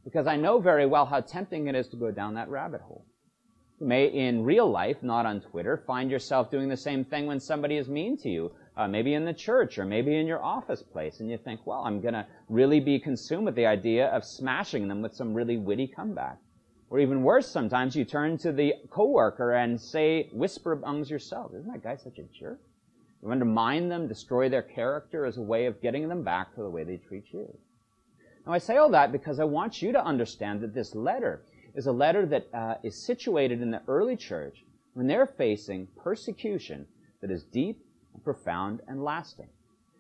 because 0.05 0.29
I 0.29 0.37
know 0.37 0.61
very 0.61 0.87
well 0.87 1.05
how 1.05 1.21
tempting 1.21 1.67
it 1.67 1.75
is 1.75 1.89
to 1.89 1.97
go 1.97 2.13
down 2.13 2.35
that 2.35 2.49
rabbit 2.49 2.81
hole. 2.81 3.05
You 3.81 3.89
may, 3.89 4.07
in 4.07 4.45
real 4.45 4.71
life, 4.71 5.03
not 5.03 5.27
on 5.27 5.41
Twitter, 5.41 5.83
find 5.85 6.13
yourself 6.13 6.49
doing 6.49 6.69
the 6.69 6.77
same 6.77 7.05
thing 7.05 7.27
when 7.27 7.41
somebody 7.41 7.77
is 7.77 7.89
mean 7.89 8.17
to 8.19 8.29
you, 8.29 8.53
uh, 8.77 8.87
maybe 8.87 9.15
in 9.15 9.25
the 9.25 9.35
church 9.35 9.79
or 9.79 9.85
maybe 9.85 10.17
in 10.17 10.29
your 10.29 10.45
office 10.45 10.85
place, 10.85 11.19
and 11.19 11.29
you 11.29 11.39
think, 11.39 11.67
well, 11.67 11.83
I'm 11.85 12.01
going 12.01 12.15
to 12.15 12.25
really 12.49 12.79
be 12.79 13.01
consumed 13.01 13.47
with 13.47 13.57
the 13.57 13.67
idea 13.67 14.07
of 14.11 14.25
smashing 14.25 14.87
them 14.87 15.03
with 15.03 15.13
some 15.17 15.35
really 15.35 15.57
witty 15.57 15.89
comeback. 15.89 16.39
Or 16.91 16.99
even 16.99 17.23
worse, 17.23 17.47
sometimes 17.47 17.95
you 17.95 18.05
turn 18.05 18.37
to 18.39 18.51
the 18.51 18.75
coworker 18.91 19.53
and 19.53 19.81
say, 19.81 20.29
whisper 20.33 20.73
amongst 20.73 21.09
yourself, 21.09 21.53
isn't 21.55 21.73
that 21.73 21.85
guy 21.85 21.95
such 21.95 22.19
a 22.19 22.25
jerk? 22.25 22.59
You 23.23 23.31
undermine 23.31 23.89
them, 23.89 24.09
destroy 24.09 24.49
their 24.49 24.63
character 24.63 25.25
as 25.25 25.37
a 25.37 25.43
way 25.43 25.67
of 25.67 25.81
getting 25.81 26.09
them 26.09 26.25
back 26.25 26.53
to 26.55 26.63
the 26.63 26.69
way 26.69 26.83
they 26.83 26.97
treat 26.97 27.27
you. 27.33 27.57
Now 28.45 28.53
I 28.53 28.59
say 28.59 28.77
all 28.77 28.91
that 28.91 29.13
because 29.13 29.39
I 29.39 29.45
want 29.45 29.81
you 29.81 29.93
to 29.93 30.05
understand 30.05 30.61
that 30.63 30.75
this 30.75 30.95
letter 30.97 31.43
is 31.77 31.87
a 31.87 31.93
letter 31.93 32.27
that 32.27 32.49
uh, 32.53 32.75
is 32.83 32.97
situated 32.97 33.63
in 33.63 33.71
the 33.71 33.83
early 33.87 34.17
church 34.17 34.65
when 34.95 35.07
they're 35.07 35.27
facing 35.27 35.87
persecution 35.97 36.87
that 37.21 37.31
is 37.31 37.45
deep 37.45 37.79
and 38.15 38.25
profound 38.25 38.81
and 38.89 39.05
lasting. 39.05 39.49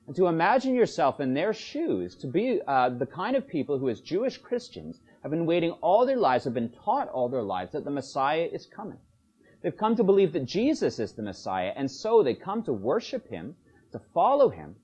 And 0.06 0.16
to 0.16 0.26
imagine 0.26 0.74
yourself 0.74 1.20
in 1.20 1.34
their 1.34 1.52
shoes, 1.52 2.16
to 2.16 2.26
be 2.26 2.60
uh, 2.66 2.88
the 2.88 3.06
kind 3.06 3.36
of 3.36 3.46
people 3.46 3.78
who, 3.78 3.88
as 3.88 4.00
Jewish 4.00 4.38
Christians, 4.38 4.98
have 5.22 5.30
been 5.30 5.46
waiting 5.46 5.72
all 5.82 6.06
their 6.06 6.16
lives, 6.16 6.44
have 6.44 6.54
been 6.54 6.70
taught 6.70 7.08
all 7.08 7.28
their 7.28 7.42
lives 7.42 7.72
that 7.72 7.84
the 7.84 7.90
Messiah 7.90 8.48
is 8.50 8.66
coming. 8.66 8.98
They've 9.62 9.76
come 9.76 9.94
to 9.96 10.04
believe 10.04 10.32
that 10.32 10.46
Jesus 10.46 10.98
is 10.98 11.12
the 11.12 11.22
Messiah, 11.22 11.72
and 11.76 11.90
so 11.90 12.22
they 12.22 12.34
come 12.34 12.62
to 12.62 12.72
worship 12.72 13.28
Him, 13.28 13.54
to 13.92 14.00
follow 14.14 14.48
Him, 14.48 14.76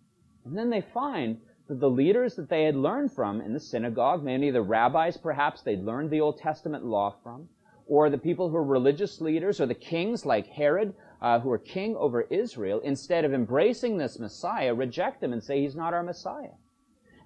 and 0.45 0.57
then 0.57 0.69
they 0.69 0.83
find 0.83 1.41
that 1.69 1.81
the 1.81 1.91
leaders 1.91 2.37
that 2.37 2.49
they 2.49 2.65
had 2.65 2.77
learned 2.77 3.13
from 3.13 3.41
in 3.41 3.53
the 3.53 3.61
synagogue, 3.61 4.23
many 4.23 4.49
of 4.49 4.55
the 4.55 4.63
rabbis 4.63 5.17
perhaps 5.17 5.63
they'd 5.63 5.83
learned 5.83 6.11
the 6.11 6.21
Old 6.21 6.39
Testament 6.39 6.85
law 6.85 7.15
from, 7.23 7.49
or 7.87 8.11
the 8.11 8.19
people 8.19 8.49
who 8.49 8.55
were 8.55 8.65
religious 8.65 9.21
leaders, 9.21 9.61
or 9.61 9.67
the 9.67 9.75
kings 9.75 10.27
like 10.27 10.47
Herod, 10.47 10.95
uh, 11.23 11.41
who 11.41 11.49
were 11.49 11.59
king 11.59 11.97
over 11.97 12.23
Israel, 12.23 12.81
instead 12.81 13.25
of 13.25 13.33
embracing 13.33 13.97
this 13.97 14.19
Messiah, 14.19 14.75
reject 14.75 15.23
him 15.23 15.33
and 15.33 15.43
say 15.43 15.63
he's 15.63 15.75
not 15.75 15.95
our 15.95 16.03
Messiah. 16.03 16.53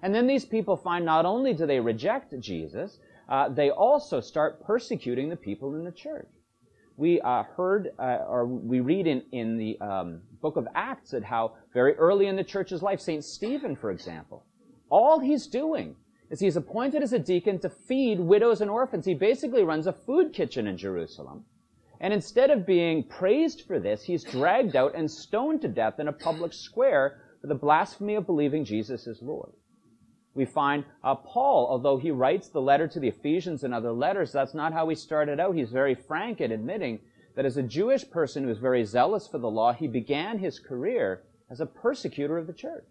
And 0.01 0.13
then 0.13 0.27
these 0.27 0.45
people 0.45 0.75
find 0.75 1.05
not 1.05 1.25
only 1.25 1.53
do 1.53 1.65
they 1.65 1.79
reject 1.79 2.33
Jesus, 2.39 2.99
uh, 3.29 3.49
they 3.49 3.69
also 3.69 4.19
start 4.19 4.63
persecuting 4.63 5.29
the 5.29 5.35
people 5.35 5.75
in 5.75 5.83
the 5.83 5.91
church. 5.91 6.27
We 6.97 7.21
uh, 7.21 7.43
heard, 7.43 7.91
uh, 7.97 8.25
or 8.27 8.45
we 8.45 8.79
read 8.79 9.07
in, 9.07 9.23
in 9.31 9.57
the 9.57 9.79
um, 9.79 10.21
book 10.41 10.57
of 10.57 10.67
Acts 10.75 11.11
that 11.11 11.23
how 11.23 11.53
very 11.73 11.93
early 11.95 12.27
in 12.27 12.35
the 12.35 12.43
church's 12.43 12.81
life, 12.81 12.99
St. 12.99 13.23
Stephen, 13.23 13.75
for 13.75 13.91
example, 13.91 14.45
all 14.89 15.19
he's 15.19 15.47
doing 15.47 15.95
is 16.29 16.39
he's 16.39 16.57
appointed 16.57 17.03
as 17.03 17.13
a 17.13 17.19
deacon 17.19 17.59
to 17.59 17.69
feed 17.69 18.19
widows 18.19 18.61
and 18.61 18.69
orphans. 18.69 19.05
He 19.05 19.13
basically 19.13 19.63
runs 19.63 19.87
a 19.87 19.93
food 19.93 20.33
kitchen 20.33 20.67
in 20.67 20.77
Jerusalem. 20.77 21.45
And 21.99 22.13
instead 22.13 22.49
of 22.49 22.65
being 22.65 23.03
praised 23.03 23.63
for 23.67 23.79
this, 23.79 24.03
he's 24.03 24.23
dragged 24.23 24.75
out 24.75 24.95
and 24.95 25.09
stoned 25.09 25.61
to 25.61 25.67
death 25.67 25.99
in 25.99 26.07
a 26.07 26.13
public 26.13 26.51
square 26.53 27.21
for 27.39 27.47
the 27.47 27.55
blasphemy 27.55 28.15
of 28.15 28.25
believing 28.25 28.65
Jesus 28.65 29.07
is 29.07 29.21
Lord. 29.21 29.51
We 30.33 30.45
find 30.45 30.85
uh, 31.03 31.15
Paul, 31.15 31.67
although 31.69 31.97
he 31.97 32.11
writes 32.11 32.47
the 32.47 32.61
letter 32.61 32.87
to 32.87 32.99
the 32.99 33.09
Ephesians 33.09 33.63
and 33.63 33.73
other 33.73 33.91
letters, 33.91 34.31
that's 34.31 34.53
not 34.53 34.71
how 34.71 34.87
he 34.87 34.95
started 34.95 35.39
out. 35.39 35.55
He's 35.55 35.71
very 35.71 35.93
frank 35.95 36.39
in 36.39 36.51
admitting 36.51 36.99
that 37.35 37.45
as 37.45 37.57
a 37.57 37.63
Jewish 37.63 38.09
person 38.09 38.43
who 38.43 38.49
was 38.49 38.57
very 38.57 38.85
zealous 38.85 39.27
for 39.27 39.37
the 39.37 39.49
law, 39.49 39.73
he 39.73 39.87
began 39.87 40.39
his 40.39 40.59
career 40.59 41.23
as 41.49 41.59
a 41.59 41.65
persecutor 41.65 42.37
of 42.37 42.47
the 42.47 42.53
church. 42.53 42.85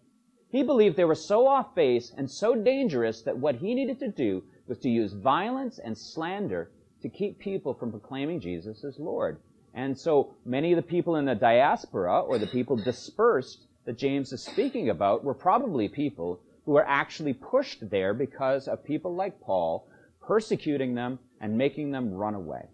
He 0.51 0.63
believed 0.63 0.97
they 0.97 1.05
were 1.05 1.15
so 1.15 1.47
off 1.47 1.73
base 1.73 2.11
and 2.15 2.29
so 2.29 2.55
dangerous 2.55 3.21
that 3.21 3.37
what 3.37 3.55
he 3.55 3.73
needed 3.73 3.99
to 3.99 4.09
do 4.09 4.43
was 4.67 4.77
to 4.79 4.89
use 4.89 5.13
violence 5.13 5.79
and 5.79 5.97
slander 5.97 6.69
to 7.01 7.09
keep 7.09 7.39
people 7.39 7.73
from 7.73 7.91
proclaiming 7.91 8.39
Jesus 8.39 8.83
as 8.83 8.99
Lord. 8.99 9.39
And 9.73 9.97
so 9.97 10.35
many 10.45 10.73
of 10.73 10.75
the 10.75 10.81
people 10.81 11.15
in 11.15 11.25
the 11.25 11.35
diaspora 11.35 12.19
or 12.19 12.37
the 12.37 12.47
people 12.47 12.75
dispersed 12.75 13.65
that 13.85 13.97
James 13.97 14.31
is 14.33 14.43
speaking 14.43 14.89
about 14.89 15.23
were 15.23 15.33
probably 15.33 15.87
people 15.87 16.41
who 16.65 16.77
are 16.77 16.87
actually 16.87 17.33
pushed 17.33 17.89
there 17.89 18.13
because 18.13 18.67
of 18.67 18.83
people 18.83 19.15
like 19.15 19.41
Paul 19.41 19.87
persecuting 20.21 20.95
them 20.95 21.19
and 21.39 21.57
making 21.57 21.91
them 21.91 22.13
run 22.13 22.35
away. 22.35 22.69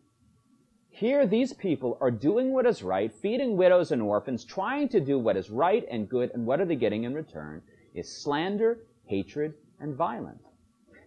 Here, 0.89 1.27
these 1.27 1.53
people 1.53 1.98
are 2.01 2.12
doing 2.12 2.51
what 2.51 2.65
is 2.65 2.82
right, 2.82 3.13
feeding 3.13 3.56
widows 3.56 3.91
and 3.91 4.01
orphans, 4.01 4.44
trying 4.44 4.89
to 4.89 5.00
do 5.00 5.20
what 5.20 5.38
is 5.38 5.50
right 5.50 5.86
and 5.91 6.10
good, 6.10 6.32
and 6.34 6.46
what 6.46 6.60
are 6.60 6.65
they 6.65 6.75
getting 6.75 7.03
in 7.03 7.13
return? 7.13 7.62
Is 7.94 8.12
slander, 8.22 8.79
hatred, 9.06 9.53
and 9.79 9.96
violence. 9.96 10.44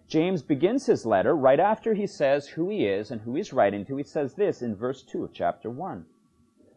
James 0.06 0.42
begins 0.42 0.86
his 0.86 1.06
letter 1.06 1.36
right 1.36 1.60
after 1.60 1.94
he 1.94 2.06
says 2.06 2.48
who 2.48 2.68
he 2.68 2.86
is 2.86 3.10
and 3.10 3.20
who 3.20 3.34
he's 3.34 3.52
writing 3.52 3.84
to. 3.84 3.96
He 3.96 4.02
says 4.02 4.34
this 4.34 4.62
in 4.62 4.74
verse 4.74 5.02
2 5.02 5.24
of 5.24 5.32
chapter 5.32 5.70
1. 5.70 6.04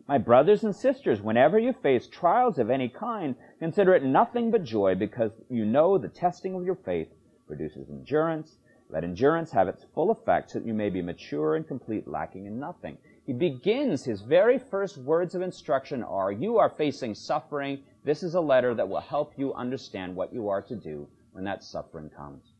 My 0.06 0.18
brothers 0.18 0.66
and 0.66 0.76
sisters, 0.76 1.22
whenever 1.22 1.58
you 1.58 1.72
face 1.72 2.08
trials 2.08 2.60
of 2.60 2.70
any 2.70 2.90
kind, 2.90 3.36
consider 3.60 3.94
it 3.94 4.04
nothing 4.04 4.52
but 4.52 4.66
joy 4.66 4.96
because 4.96 5.32
you 5.50 5.64
know 5.64 5.98
the 5.98 6.10
testing 6.10 6.56
of 6.56 6.66
your 6.66 6.76
faith 6.76 7.08
produces 7.48 7.90
endurance. 7.90 8.58
Let 8.90 9.06
endurance 9.06 9.52
have 9.52 9.70
its 9.70 9.86
full 9.96 10.12
effect 10.12 10.52
so 10.52 10.60
that 10.60 10.68
you 10.68 10.74
may 10.74 10.90
be 10.90 11.02
mature 11.02 11.56
and 11.56 11.66
complete, 11.66 12.06
lacking 12.06 12.48
in 12.48 12.60
nothing. 12.60 12.98
He 13.26 13.32
begins 13.32 14.04
his 14.04 14.22
very 14.22 14.60
first 14.60 14.98
words 14.98 15.36
of 15.36 15.42
instruction 15.42 16.04
are, 16.04 16.34
you 16.34 16.58
are 16.58 16.70
facing 16.70 17.16
suffering. 17.16 17.82
This 18.04 18.24
is 18.24 18.36
a 18.36 18.42
letter 18.42 18.76
that 18.76 18.90
will 18.90 19.00
help 19.00 19.32
you 19.38 19.54
understand 19.54 20.18
what 20.18 20.34
you 20.34 20.50
are 20.50 20.62
to 20.64 20.76
do 20.76 21.08
when 21.32 21.46
that 21.46 21.64
suffering 21.64 22.10
comes. 22.10 22.52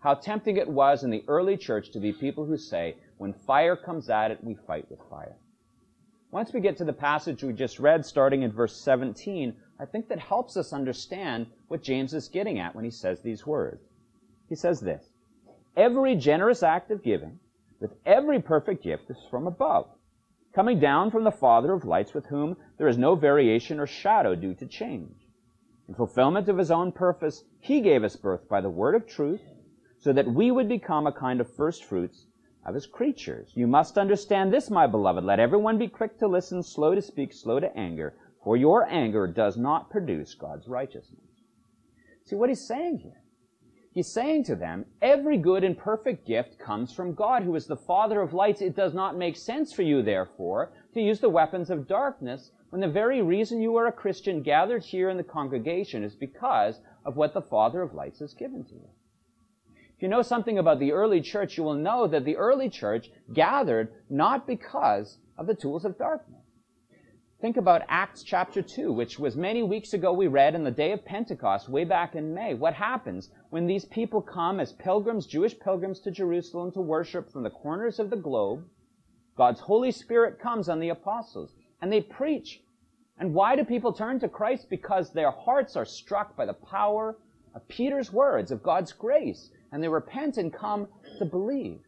How 0.00 0.12
tempting 0.12 0.58
it 0.58 0.68
was 0.68 1.04
in 1.04 1.10
the 1.10 1.24
early 1.26 1.56
church 1.56 1.90
to 1.92 2.00
be 2.00 2.12
people 2.12 2.44
who 2.44 2.58
say, 2.58 2.96
when 3.16 3.32
fire 3.32 3.76
comes 3.76 4.10
at 4.10 4.30
it, 4.30 4.44
we 4.44 4.58
fight 4.66 4.90
with 4.90 5.00
fire. 5.08 5.36
Once 6.36 6.52
we 6.52 6.60
get 6.60 6.76
to 6.76 6.84
the 6.84 6.92
passage 6.92 7.42
we 7.42 7.50
just 7.54 7.78
read, 7.78 8.04
starting 8.04 8.42
in 8.42 8.52
verse 8.52 8.78
17, 8.82 9.54
I 9.80 9.86
think 9.86 10.06
that 10.10 10.18
helps 10.18 10.54
us 10.58 10.74
understand 10.74 11.46
what 11.68 11.82
James 11.82 12.12
is 12.12 12.28
getting 12.28 12.58
at 12.58 12.74
when 12.74 12.84
he 12.84 12.90
says 12.90 13.22
these 13.22 13.46
words. 13.46 13.82
He 14.46 14.54
says 14.54 14.78
this 14.78 15.02
Every 15.78 16.14
generous 16.14 16.62
act 16.62 16.90
of 16.90 17.02
giving, 17.02 17.38
with 17.80 17.92
every 18.04 18.38
perfect 18.38 18.84
gift, 18.84 19.08
is 19.08 19.16
from 19.30 19.46
above, 19.46 19.88
coming 20.54 20.78
down 20.78 21.10
from 21.10 21.24
the 21.24 21.30
Father 21.30 21.72
of 21.72 21.86
lights, 21.86 22.12
with 22.12 22.26
whom 22.26 22.58
there 22.76 22.88
is 22.88 22.98
no 22.98 23.14
variation 23.14 23.80
or 23.80 23.86
shadow 23.86 24.34
due 24.34 24.52
to 24.56 24.66
change. 24.66 25.16
In 25.88 25.94
fulfillment 25.94 26.50
of 26.50 26.58
his 26.58 26.70
own 26.70 26.92
purpose, 26.92 27.44
he 27.60 27.80
gave 27.80 28.04
us 28.04 28.14
birth 28.14 28.46
by 28.46 28.60
the 28.60 28.68
word 28.68 28.94
of 28.94 29.06
truth 29.06 29.40
so 30.00 30.12
that 30.12 30.30
we 30.30 30.50
would 30.50 30.68
become 30.68 31.06
a 31.06 31.12
kind 31.12 31.40
of 31.40 31.50
first 31.56 31.82
fruits 31.82 32.26
of 32.66 32.74
his 32.74 32.86
creatures. 32.86 33.52
You 33.54 33.66
must 33.66 33.96
understand 33.96 34.52
this, 34.52 34.68
my 34.70 34.86
beloved. 34.86 35.24
Let 35.24 35.40
everyone 35.40 35.78
be 35.78 35.88
quick 35.88 36.18
to 36.18 36.26
listen, 36.26 36.62
slow 36.62 36.94
to 36.94 37.00
speak, 37.00 37.32
slow 37.32 37.60
to 37.60 37.74
anger, 37.78 38.14
for 38.42 38.56
your 38.56 38.86
anger 38.86 39.26
does 39.26 39.56
not 39.56 39.88
produce 39.88 40.34
God's 40.34 40.68
righteousness. 40.68 41.20
See 42.24 42.36
what 42.36 42.48
he's 42.48 42.66
saying 42.66 42.98
here? 42.98 43.22
He's 43.94 44.12
saying 44.12 44.44
to 44.44 44.56
them, 44.56 44.84
every 45.00 45.38
good 45.38 45.64
and 45.64 45.78
perfect 45.78 46.26
gift 46.26 46.58
comes 46.58 46.92
from 46.92 47.14
God, 47.14 47.44
who 47.44 47.54
is 47.54 47.66
the 47.66 47.76
Father 47.76 48.20
of 48.20 48.34
lights. 48.34 48.60
It 48.60 48.76
does 48.76 48.92
not 48.92 49.16
make 49.16 49.36
sense 49.36 49.72
for 49.72 49.82
you, 49.82 50.02
therefore, 50.02 50.72
to 50.92 51.00
use 51.00 51.20
the 51.20 51.30
weapons 51.30 51.70
of 51.70 51.88
darkness 51.88 52.50
when 52.70 52.80
the 52.80 52.88
very 52.88 53.22
reason 53.22 53.62
you 53.62 53.76
are 53.76 53.86
a 53.86 53.92
Christian 53.92 54.42
gathered 54.42 54.82
here 54.82 55.08
in 55.08 55.16
the 55.16 55.22
congregation 55.22 56.02
is 56.02 56.14
because 56.14 56.80
of 57.06 57.16
what 57.16 57.32
the 57.32 57.40
Father 57.40 57.80
of 57.80 57.94
lights 57.94 58.18
has 58.18 58.34
given 58.34 58.64
to 58.64 58.74
you. 58.74 58.88
If 59.96 60.02
you 60.02 60.08
know 60.08 60.20
something 60.20 60.58
about 60.58 60.78
the 60.78 60.92
early 60.92 61.22
church, 61.22 61.56
you 61.56 61.64
will 61.64 61.72
know 61.72 62.06
that 62.06 62.26
the 62.26 62.36
early 62.36 62.68
church 62.68 63.10
gathered 63.32 63.90
not 64.10 64.46
because 64.46 65.16
of 65.38 65.46
the 65.46 65.54
tools 65.54 65.86
of 65.86 65.96
darkness. 65.96 66.44
Think 67.40 67.56
about 67.56 67.80
Acts 67.88 68.22
chapter 68.22 68.60
2, 68.60 68.92
which 68.92 69.18
was 69.18 69.36
many 69.36 69.62
weeks 69.62 69.94
ago 69.94 70.12
we 70.12 70.26
read 70.26 70.54
in 70.54 70.64
the 70.64 70.70
day 70.70 70.92
of 70.92 71.06
Pentecost, 71.06 71.70
way 71.70 71.84
back 71.84 72.14
in 72.14 72.34
May. 72.34 72.52
What 72.52 72.74
happens 72.74 73.30
when 73.48 73.66
these 73.66 73.86
people 73.86 74.20
come 74.20 74.60
as 74.60 74.74
pilgrims, 74.74 75.26
Jewish 75.26 75.58
pilgrims 75.58 76.00
to 76.00 76.10
Jerusalem 76.10 76.72
to 76.72 76.82
worship 76.82 77.32
from 77.32 77.42
the 77.42 77.48
corners 77.48 77.98
of 77.98 78.10
the 78.10 78.16
globe? 78.16 78.66
God's 79.34 79.60
Holy 79.60 79.92
Spirit 79.92 80.38
comes 80.38 80.68
on 80.68 80.78
the 80.78 80.90
apostles 80.90 81.54
and 81.80 81.90
they 81.90 82.02
preach. 82.02 82.60
And 83.18 83.32
why 83.32 83.56
do 83.56 83.64
people 83.64 83.94
turn 83.94 84.20
to 84.20 84.28
Christ? 84.28 84.68
Because 84.68 85.10
their 85.10 85.30
hearts 85.30 85.74
are 85.74 85.86
struck 85.86 86.36
by 86.36 86.44
the 86.44 86.52
power 86.52 87.16
of 87.54 87.66
Peter's 87.66 88.12
words, 88.12 88.50
of 88.50 88.62
God's 88.62 88.92
grace 88.92 89.52
and 89.76 89.84
they 89.84 89.88
repent 89.88 90.38
and 90.38 90.54
come 90.54 90.88
to 91.18 91.26
believe. 91.26 91.80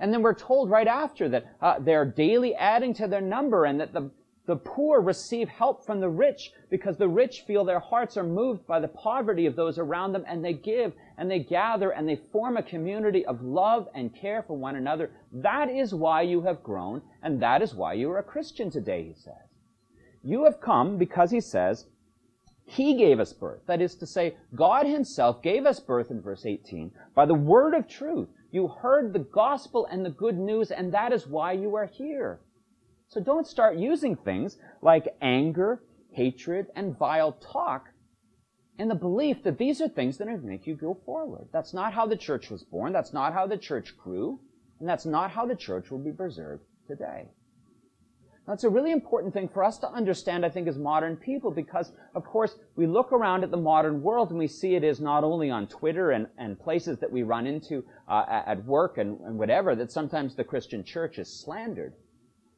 And 0.00 0.12
then 0.12 0.20
we're 0.20 0.34
told 0.34 0.68
right 0.68 0.88
after 0.88 1.28
that 1.28 1.46
uh, 1.62 1.78
they're 1.78 2.04
daily 2.04 2.56
adding 2.56 2.92
to 2.94 3.06
their 3.06 3.20
number 3.20 3.66
and 3.66 3.78
that 3.78 3.92
the, 3.92 4.10
the 4.46 4.56
poor 4.56 5.00
receive 5.00 5.48
help 5.48 5.86
from 5.86 6.00
the 6.00 6.08
rich 6.08 6.50
because 6.70 6.96
the 6.96 7.06
rich 7.06 7.42
feel 7.46 7.64
their 7.64 7.78
hearts 7.78 8.16
are 8.16 8.24
moved 8.24 8.66
by 8.66 8.80
the 8.80 8.88
poverty 8.88 9.46
of 9.46 9.54
those 9.54 9.78
around 9.78 10.10
them 10.10 10.24
and 10.26 10.44
they 10.44 10.54
give 10.54 10.92
and 11.18 11.30
they 11.30 11.38
gather 11.38 11.92
and 11.92 12.08
they 12.08 12.16
form 12.32 12.56
a 12.56 12.64
community 12.64 13.24
of 13.26 13.40
love 13.42 13.86
and 13.94 14.12
care 14.12 14.42
for 14.42 14.56
one 14.56 14.74
another. 14.74 15.12
That 15.30 15.70
is 15.70 15.94
why 15.94 16.22
you 16.22 16.40
have 16.40 16.64
grown 16.64 17.00
and 17.22 17.40
that 17.40 17.62
is 17.62 17.76
why 17.76 17.92
you 17.92 18.10
are 18.10 18.18
a 18.18 18.24
Christian 18.24 18.72
today, 18.72 19.04
he 19.04 19.14
says. 19.14 19.54
You 20.24 20.46
have 20.46 20.60
come 20.60 20.98
because 20.98 21.30
he 21.30 21.40
says, 21.40 21.86
he 22.70 22.94
gave 22.94 23.18
us 23.18 23.32
birth. 23.32 23.62
That 23.66 23.82
is 23.82 23.96
to 23.96 24.06
say, 24.06 24.36
God 24.54 24.86
Himself 24.86 25.42
gave 25.42 25.66
us 25.66 25.80
birth 25.80 26.12
in 26.12 26.22
verse 26.22 26.46
18 26.46 26.92
by 27.16 27.26
the 27.26 27.34
word 27.34 27.74
of 27.74 27.88
truth. 27.88 28.28
You 28.52 28.68
heard 28.68 29.12
the 29.12 29.26
gospel 29.34 29.88
and 29.90 30.06
the 30.06 30.10
good 30.10 30.38
news, 30.38 30.70
and 30.70 30.94
that 30.94 31.12
is 31.12 31.26
why 31.26 31.50
you 31.50 31.74
are 31.74 31.86
here. 31.86 32.38
So 33.08 33.20
don't 33.20 33.48
start 33.48 33.76
using 33.76 34.14
things 34.14 34.56
like 34.82 35.08
anger, 35.20 35.82
hatred, 36.12 36.68
and 36.76 36.96
vile 36.96 37.32
talk 37.32 37.88
in 38.78 38.86
the 38.86 38.94
belief 38.94 39.42
that 39.42 39.58
these 39.58 39.80
are 39.80 39.88
things 39.88 40.16
that 40.18 40.28
are 40.28 40.36
going 40.36 40.42
to 40.42 40.46
make 40.46 40.68
you 40.68 40.76
go 40.76 40.96
forward. 41.04 41.48
That's 41.52 41.74
not 41.74 41.92
how 41.92 42.06
the 42.06 42.16
church 42.16 42.50
was 42.50 42.62
born. 42.62 42.92
That's 42.92 43.12
not 43.12 43.32
how 43.32 43.48
the 43.48 43.58
church 43.58 43.98
grew. 43.98 44.38
And 44.78 44.88
that's 44.88 45.06
not 45.06 45.32
how 45.32 45.44
the 45.44 45.56
church 45.56 45.90
will 45.90 45.98
be 45.98 46.12
preserved 46.12 46.62
today. 46.86 47.30
That's 48.50 48.64
a 48.64 48.68
really 48.68 48.90
important 48.90 49.32
thing 49.32 49.48
for 49.48 49.62
us 49.62 49.78
to 49.78 49.88
understand, 49.88 50.44
I 50.44 50.48
think, 50.48 50.66
as 50.66 50.76
modern 50.76 51.16
people, 51.16 51.52
because, 51.52 51.92
of 52.16 52.24
course, 52.24 52.56
we 52.74 52.84
look 52.84 53.12
around 53.12 53.44
at 53.44 53.52
the 53.52 53.56
modern 53.56 54.02
world 54.02 54.30
and 54.30 54.38
we 54.40 54.48
see 54.48 54.74
it 54.74 54.82
is 54.82 55.00
not 55.00 55.22
only 55.22 55.50
on 55.50 55.68
Twitter 55.68 56.10
and, 56.10 56.26
and 56.36 56.58
places 56.58 56.98
that 56.98 57.12
we 57.12 57.22
run 57.22 57.46
into 57.46 57.84
uh, 58.08 58.24
at 58.28 58.64
work 58.64 58.98
and, 58.98 59.20
and 59.20 59.38
whatever, 59.38 59.76
that 59.76 59.92
sometimes 59.92 60.34
the 60.34 60.42
Christian 60.42 60.82
church 60.82 61.20
is 61.20 61.32
slandered. 61.32 61.94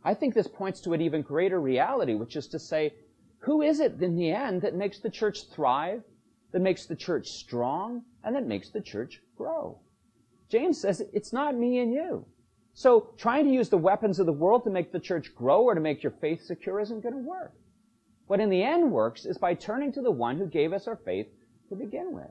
I 0.03 0.15
think 0.15 0.33
this 0.33 0.49
points 0.49 0.81
to 0.81 0.95
an 0.95 1.03
even 1.03 1.21
greater 1.21 1.61
reality, 1.61 2.15
which 2.15 2.37
is 2.37 2.49
to 2.49 2.59
say, 2.59 2.95
who 3.41 3.61
is 3.61 3.79
it 3.79 4.01
in 4.01 4.17
the 4.17 4.31
end 4.31 4.63
that 4.63 4.75
makes 4.75 4.99
the 4.99 5.11
church 5.11 5.51
thrive, 5.55 6.03
that 6.53 6.61
makes 6.61 6.87
the 6.87 6.97
church 6.97 7.29
strong, 7.29 8.01
and 8.25 8.35
that 8.35 8.47
makes 8.47 8.71
the 8.71 8.81
church 8.81 9.21
grow? 9.37 9.79
James 10.49 10.81
says 10.81 11.03
it's 11.13 11.35
not 11.35 11.55
me 11.55 11.81
and 11.81 11.93
you. 11.93 12.25
So 12.75 13.11
trying 13.19 13.45
to 13.45 13.53
use 13.53 13.69
the 13.69 13.79
weapons 13.79 14.19
of 14.19 14.27
the 14.27 14.33
world 14.33 14.65
to 14.65 14.71
make 14.71 14.93
the 14.93 15.01
church 15.01 15.35
grow 15.35 15.63
or 15.63 15.75
to 15.75 15.81
make 15.81 16.03
your 16.03 16.13
faith 16.13 16.43
secure 16.43 16.81
isn't 16.81 17.03
going 17.03 17.15
to 17.15 17.21
work. 17.21 17.53
What 18.27 18.41
in 18.41 18.49
the 18.49 18.63
end 18.63 18.91
works 18.91 19.27
is 19.27 19.37
by 19.37 19.55
turning 19.55 19.93
to 19.93 20.03
the 20.03 20.11
one 20.11 20.39
who 20.39 20.47
gave 20.47 20.73
us 20.73 20.89
our 20.89 20.97
faith 20.97 21.27
to 21.69 21.77
begin 21.77 22.13
with. 22.13 22.31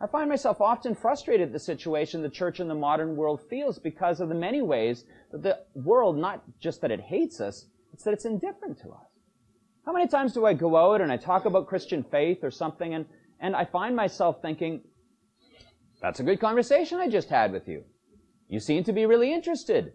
I 0.00 0.06
find 0.06 0.28
myself 0.28 0.60
often 0.60 0.94
frustrated 0.94 1.46
at 1.46 1.52
the 1.52 1.58
situation 1.58 2.20
the 2.20 2.28
church 2.28 2.60
in 2.60 2.68
the 2.68 2.74
modern 2.74 3.16
world 3.16 3.40
feels 3.48 3.78
because 3.78 4.20
of 4.20 4.28
the 4.28 4.34
many 4.34 4.60
ways 4.60 5.04
that 5.32 5.42
the 5.42 5.60
world, 5.74 6.18
not 6.18 6.42
just 6.60 6.82
that 6.82 6.90
it 6.90 7.00
hates 7.00 7.40
us, 7.40 7.66
it's 7.92 8.04
that 8.04 8.12
it's 8.12 8.24
indifferent 8.24 8.78
to 8.80 8.90
us. 8.90 9.06
How 9.86 9.92
many 9.92 10.08
times 10.08 10.32
do 10.32 10.44
I 10.44 10.52
go 10.52 10.76
out 10.76 11.00
and 11.00 11.12
I 11.12 11.16
talk 11.16 11.44
about 11.44 11.68
Christian 11.68 12.02
faith 12.02 12.40
or 12.42 12.50
something 12.50 12.94
and, 12.94 13.06
and 13.40 13.54
I 13.54 13.64
find 13.64 13.94
myself 13.94 14.42
thinking, 14.42 14.82
that's 16.02 16.20
a 16.20 16.24
good 16.24 16.40
conversation 16.40 16.98
I 16.98 17.08
just 17.08 17.30
had 17.30 17.52
with 17.52 17.68
you. 17.68 17.84
You 18.54 18.60
seem 18.60 18.84
to 18.84 18.92
be 18.92 19.04
really 19.04 19.34
interested. 19.34 19.94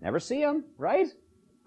Never 0.00 0.18
see 0.18 0.40
them, 0.40 0.64
right? 0.78 1.08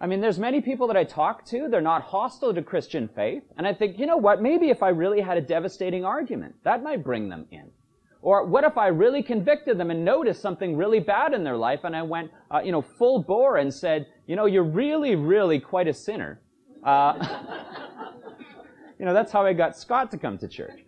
I 0.02 0.08
mean, 0.08 0.22
there's 0.22 0.40
many 0.40 0.60
people 0.60 0.88
that 0.88 0.98
I 0.98 1.04
talk 1.04 1.46
to, 1.50 1.68
they're 1.70 1.82
not 1.82 2.02
hostile 2.02 2.52
to 2.52 2.64
Christian 2.64 3.08
faith, 3.08 3.44
and 3.60 3.68
I 3.68 3.76
think, 3.76 4.00
you 4.00 4.08
know 4.08 4.18
what, 4.18 4.42
maybe 4.42 4.72
if 4.72 4.82
I 4.82 4.90
really 4.90 5.22
had 5.22 5.38
a 5.38 5.42
devastating 5.42 6.04
argument, 6.04 6.56
that 6.64 6.82
might 6.82 7.04
bring 7.04 7.30
them 7.30 7.46
in. 7.52 7.70
Or 8.24 8.44
what 8.44 8.64
if 8.64 8.76
I 8.76 8.88
really 8.88 9.22
convicted 9.22 9.78
them 9.78 9.92
and 9.92 10.04
noticed 10.04 10.42
something 10.42 10.76
really 10.76 11.00
bad 11.00 11.32
in 11.32 11.44
their 11.44 11.58
life 11.58 11.82
and 11.84 11.96
I 11.96 12.02
went, 12.02 12.32
uh, 12.50 12.62
you 12.66 12.72
know, 12.72 12.82
full 12.82 13.22
bore 13.22 13.58
and 13.58 13.72
said, 13.72 14.08
you 14.26 14.36
know, 14.36 14.48
you're 14.48 14.64
really, 14.64 15.16
really 15.16 15.60
quite 15.60 15.88
a 15.88 15.94
sinner. 15.94 16.42
Uh, 16.84 17.14
you 18.98 19.06
know, 19.06 19.14
that's 19.14 19.32
how 19.32 19.46
I 19.46 19.54
got 19.54 19.78
Scott 19.78 20.10
to 20.10 20.18
come 20.18 20.40
to 20.40 20.48
church. 20.48 20.86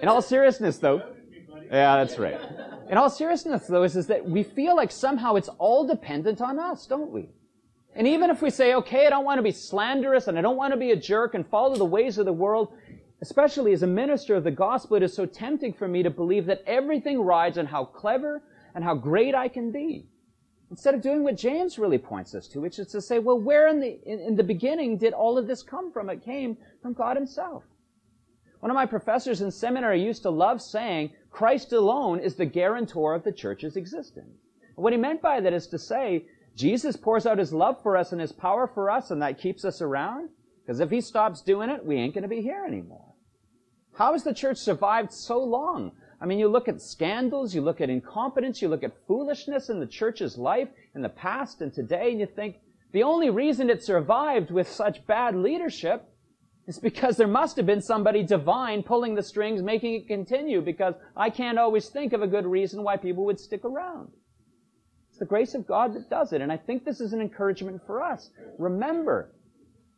In 0.00 0.08
all 0.08 0.22
seriousness, 0.22 0.78
though, 0.78 1.15
yeah, 1.70 1.96
that's 1.96 2.18
right. 2.18 2.40
In 2.88 2.98
all 2.98 3.10
seriousness, 3.10 3.66
though, 3.66 3.82
is, 3.82 3.96
is 3.96 4.06
that 4.06 4.28
we 4.28 4.42
feel 4.42 4.76
like 4.76 4.90
somehow 4.90 5.34
it's 5.34 5.48
all 5.58 5.86
dependent 5.86 6.40
on 6.40 6.58
us, 6.58 6.86
don't 6.86 7.10
we? 7.10 7.28
And 7.94 8.06
even 8.06 8.30
if 8.30 8.42
we 8.42 8.50
say, 8.50 8.74
okay, 8.74 9.06
I 9.06 9.10
don't 9.10 9.24
want 9.24 9.38
to 9.38 9.42
be 9.42 9.52
slanderous 9.52 10.28
and 10.28 10.38
I 10.38 10.42
don't 10.42 10.56
want 10.56 10.72
to 10.72 10.78
be 10.78 10.90
a 10.90 10.96
jerk 10.96 11.34
and 11.34 11.46
follow 11.46 11.76
the 11.76 11.84
ways 11.84 12.18
of 12.18 12.26
the 12.26 12.32
world, 12.32 12.74
especially 13.22 13.72
as 13.72 13.82
a 13.82 13.86
minister 13.86 14.34
of 14.34 14.44
the 14.44 14.50
gospel, 14.50 14.96
it 14.98 15.02
is 15.02 15.14
so 15.14 15.24
tempting 15.24 15.72
for 15.72 15.88
me 15.88 16.02
to 16.02 16.10
believe 16.10 16.46
that 16.46 16.62
everything 16.66 17.20
rides 17.20 17.56
on 17.56 17.66
how 17.66 17.84
clever 17.84 18.42
and 18.74 18.84
how 18.84 18.94
great 18.94 19.34
I 19.34 19.48
can 19.48 19.72
be. 19.72 20.06
Instead 20.70 20.94
of 20.94 21.00
doing 21.00 21.22
what 21.22 21.36
James 21.36 21.78
really 21.78 21.96
points 21.96 22.34
us 22.34 22.46
to, 22.48 22.60
which 22.60 22.78
is 22.78 22.88
to 22.88 23.00
say, 23.00 23.18
well, 23.18 23.40
where 23.40 23.68
in 23.68 23.80
the, 23.80 23.98
in, 24.04 24.20
in 24.20 24.36
the 24.36 24.44
beginning 24.44 24.98
did 24.98 25.14
all 25.14 25.38
of 25.38 25.46
this 25.46 25.62
come 25.62 25.92
from? 25.92 26.10
It 26.10 26.24
came 26.24 26.58
from 26.82 26.92
God 26.92 27.16
himself. 27.16 27.62
One 28.60 28.70
of 28.70 28.74
my 28.74 28.86
professors 28.86 29.42
in 29.42 29.50
seminary 29.50 30.02
used 30.02 30.22
to 30.22 30.30
love 30.30 30.60
saying, 30.60 31.12
Christ 31.36 31.74
alone 31.74 32.20
is 32.20 32.36
the 32.36 32.46
guarantor 32.46 33.12
of 33.12 33.22
the 33.22 33.30
church's 33.30 33.76
existence. 33.76 34.40
What 34.74 34.94
he 34.94 34.98
meant 34.98 35.20
by 35.20 35.38
that 35.40 35.52
is 35.52 35.66
to 35.66 35.78
say, 35.78 36.24
Jesus 36.54 36.96
pours 36.96 37.26
out 37.26 37.36
his 37.36 37.52
love 37.52 37.82
for 37.82 37.94
us 37.94 38.12
and 38.12 38.22
his 38.22 38.32
power 38.32 38.66
for 38.66 38.90
us, 38.90 39.10
and 39.10 39.20
that 39.20 39.38
keeps 39.38 39.62
us 39.62 39.82
around. 39.82 40.30
Because 40.64 40.80
if 40.80 40.90
he 40.90 41.02
stops 41.02 41.42
doing 41.42 41.68
it, 41.68 41.84
we 41.84 41.96
ain't 41.96 42.14
going 42.14 42.22
to 42.22 42.28
be 42.28 42.40
here 42.40 42.64
anymore. 42.66 43.12
How 43.98 44.12
has 44.12 44.24
the 44.24 44.32
church 44.32 44.56
survived 44.56 45.12
so 45.12 45.38
long? 45.38 45.92
I 46.22 46.24
mean, 46.24 46.38
you 46.38 46.48
look 46.48 46.68
at 46.68 46.80
scandals, 46.80 47.54
you 47.54 47.60
look 47.60 47.82
at 47.82 47.90
incompetence, 47.90 48.62
you 48.62 48.68
look 48.68 48.82
at 48.82 48.96
foolishness 49.06 49.68
in 49.68 49.78
the 49.78 49.86
church's 49.86 50.38
life 50.38 50.70
in 50.94 51.02
the 51.02 51.10
past 51.10 51.60
and 51.60 51.70
today, 51.70 52.12
and 52.12 52.20
you 52.20 52.26
think 52.26 52.60
the 52.92 53.02
only 53.02 53.28
reason 53.28 53.68
it 53.68 53.84
survived 53.84 54.50
with 54.50 54.70
such 54.72 55.06
bad 55.06 55.36
leadership 55.36 56.08
is 56.66 56.78
because 56.78 57.16
there 57.16 57.28
must 57.28 57.56
have 57.56 57.66
been 57.66 57.80
somebody 57.80 58.22
divine 58.22 58.82
pulling 58.82 59.14
the 59.14 59.22
strings, 59.22 59.62
making 59.62 59.94
it 59.94 60.08
continue, 60.08 60.60
because 60.60 60.94
I 61.16 61.30
can't 61.30 61.58
always 61.58 61.88
think 61.88 62.12
of 62.12 62.22
a 62.22 62.26
good 62.26 62.46
reason 62.46 62.82
why 62.82 62.96
people 62.96 63.24
would 63.26 63.38
stick 63.38 63.64
around. 63.64 64.10
It's 65.10 65.18
the 65.18 65.26
grace 65.26 65.54
of 65.54 65.66
God 65.66 65.94
that 65.94 66.10
does 66.10 66.32
it, 66.32 66.40
and 66.40 66.50
I 66.50 66.56
think 66.56 66.84
this 66.84 67.00
is 67.00 67.12
an 67.12 67.20
encouragement 67.20 67.80
for 67.86 68.02
us. 68.02 68.30
Remember, 68.58 69.32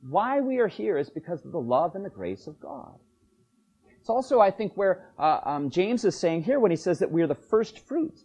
why 0.00 0.40
we 0.40 0.58
are 0.58 0.68
here 0.68 0.96
is 0.96 1.10
because 1.10 1.44
of 1.44 1.52
the 1.52 1.60
love 1.60 1.94
and 1.94 2.04
the 2.04 2.10
grace 2.10 2.46
of 2.46 2.60
God. 2.60 2.94
It's 4.00 4.10
also, 4.10 4.40
I 4.40 4.50
think, 4.50 4.72
where 4.76 5.10
uh, 5.18 5.40
um, 5.44 5.70
James 5.70 6.04
is 6.04 6.18
saying 6.18 6.44
here 6.44 6.60
when 6.60 6.70
he 6.70 6.76
says 6.76 6.98
that 7.00 7.10
we 7.10 7.22
are 7.22 7.26
the 7.26 7.34
first 7.34 7.86
fruits. 7.86 8.24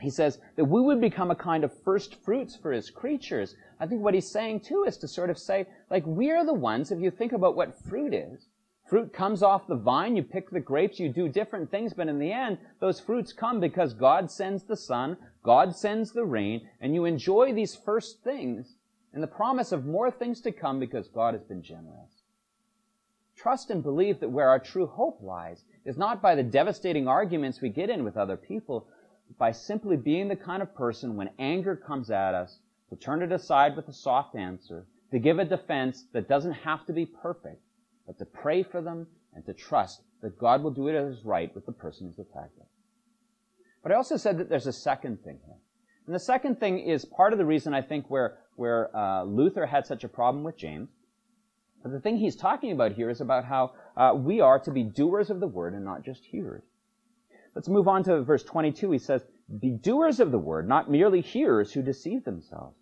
He 0.00 0.10
says 0.10 0.38
that 0.56 0.64
we 0.64 0.80
would 0.80 1.00
become 1.00 1.30
a 1.30 1.36
kind 1.36 1.62
of 1.62 1.72
first 1.84 2.16
fruits 2.24 2.56
for 2.56 2.72
his 2.72 2.90
creatures. 2.90 3.54
I 3.80 3.86
think 3.86 4.02
what 4.02 4.12
he's 4.12 4.30
saying 4.30 4.60
too 4.60 4.84
is 4.86 4.98
to 4.98 5.08
sort 5.08 5.30
of 5.30 5.38
say, 5.38 5.66
like, 5.88 6.06
we 6.06 6.30
are 6.30 6.44
the 6.44 6.52
ones, 6.52 6.92
if 6.92 7.00
you 7.00 7.10
think 7.10 7.32
about 7.32 7.56
what 7.56 7.82
fruit 7.82 8.12
is, 8.12 8.46
fruit 8.86 9.10
comes 9.12 9.42
off 9.42 9.66
the 9.66 9.74
vine, 9.74 10.16
you 10.16 10.22
pick 10.22 10.50
the 10.50 10.60
grapes, 10.60 11.00
you 11.00 11.08
do 11.08 11.28
different 11.28 11.70
things, 11.70 11.94
but 11.94 12.06
in 12.06 12.18
the 12.18 12.30
end, 12.30 12.58
those 12.80 13.00
fruits 13.00 13.32
come 13.32 13.58
because 13.58 13.94
God 13.94 14.30
sends 14.30 14.64
the 14.64 14.76
sun, 14.76 15.16
God 15.42 15.74
sends 15.74 16.12
the 16.12 16.26
rain, 16.26 16.68
and 16.82 16.94
you 16.94 17.06
enjoy 17.06 17.54
these 17.54 17.74
first 17.74 18.22
things 18.22 18.74
and 19.14 19.22
the 19.22 19.26
promise 19.26 19.72
of 19.72 19.86
more 19.86 20.10
things 20.10 20.42
to 20.42 20.52
come 20.52 20.78
because 20.78 21.08
God 21.08 21.32
has 21.32 21.42
been 21.42 21.62
generous. 21.62 22.22
Trust 23.34 23.70
and 23.70 23.82
believe 23.82 24.20
that 24.20 24.30
where 24.30 24.50
our 24.50 24.58
true 24.58 24.86
hope 24.86 25.20
lies 25.22 25.64
is 25.86 25.96
not 25.96 26.20
by 26.20 26.34
the 26.34 26.42
devastating 26.42 27.08
arguments 27.08 27.62
we 27.62 27.70
get 27.70 27.88
in 27.88 28.04
with 28.04 28.18
other 28.18 28.36
people, 28.36 28.86
but 29.26 29.38
by 29.38 29.52
simply 29.52 29.96
being 29.96 30.28
the 30.28 30.36
kind 30.36 30.60
of 30.60 30.74
person 30.74 31.16
when 31.16 31.30
anger 31.38 31.74
comes 31.74 32.10
at 32.10 32.34
us 32.34 32.58
to 32.90 32.96
turn 32.96 33.22
it 33.22 33.32
aside 33.32 33.76
with 33.76 33.88
a 33.88 33.92
soft 33.92 34.36
answer, 34.36 34.86
to 35.10 35.18
give 35.18 35.38
a 35.38 35.44
defense 35.44 36.04
that 36.12 36.28
doesn't 36.28 36.52
have 36.52 36.86
to 36.86 36.92
be 36.92 37.06
perfect, 37.06 37.62
but 38.06 38.18
to 38.18 38.24
pray 38.24 38.62
for 38.62 38.82
them 38.82 39.06
and 39.34 39.44
to 39.46 39.54
trust 39.54 40.02
that 40.22 40.38
God 40.38 40.62
will 40.62 40.70
do 40.70 40.88
it 40.88 40.94
as 40.94 41.24
right 41.24 41.54
with 41.54 41.66
the 41.66 41.72
person 41.72 42.06
who's 42.06 42.18
attacked 42.18 42.58
us. 42.60 42.68
But 43.82 43.92
I 43.92 43.94
also 43.94 44.16
said 44.16 44.38
that 44.38 44.48
there's 44.48 44.66
a 44.66 44.72
second 44.72 45.22
thing 45.24 45.38
here. 45.46 45.56
And 46.06 46.14
the 46.14 46.20
second 46.20 46.60
thing 46.60 46.80
is 46.80 47.04
part 47.04 47.32
of 47.32 47.38
the 47.38 47.46
reason 47.46 47.72
I 47.72 47.82
think 47.82 48.10
where, 48.10 48.38
where 48.56 48.94
uh, 48.94 49.24
Luther 49.24 49.66
had 49.66 49.86
such 49.86 50.04
a 50.04 50.08
problem 50.08 50.44
with 50.44 50.56
James 50.56 50.88
but 51.82 51.92
the 51.92 52.00
thing 52.00 52.18
he's 52.18 52.36
talking 52.36 52.72
about 52.72 52.92
here 52.92 53.08
is 53.08 53.20
about 53.20 53.44
how 53.44 53.72
uh, 53.96 54.12
we 54.14 54.40
are 54.40 54.58
to 54.60 54.70
be 54.70 54.82
doers 54.82 55.30
of 55.30 55.40
the 55.40 55.46
word 55.46 55.74
and 55.74 55.84
not 55.84 56.04
just 56.04 56.24
hearers. 56.24 56.64
Let's 57.54 57.68
move 57.68 57.88
on 57.88 58.04
to 58.04 58.22
verse 58.22 58.44
22. 58.44 58.90
He 58.90 58.98
says, 58.98 59.24
Be 59.60 59.70
doers 59.70 60.20
of 60.20 60.30
the 60.30 60.38
word, 60.38 60.68
not 60.68 60.90
merely 60.90 61.20
hearers 61.20 61.72
who 61.72 61.82
deceive 61.82 62.24
themselves. 62.24 62.76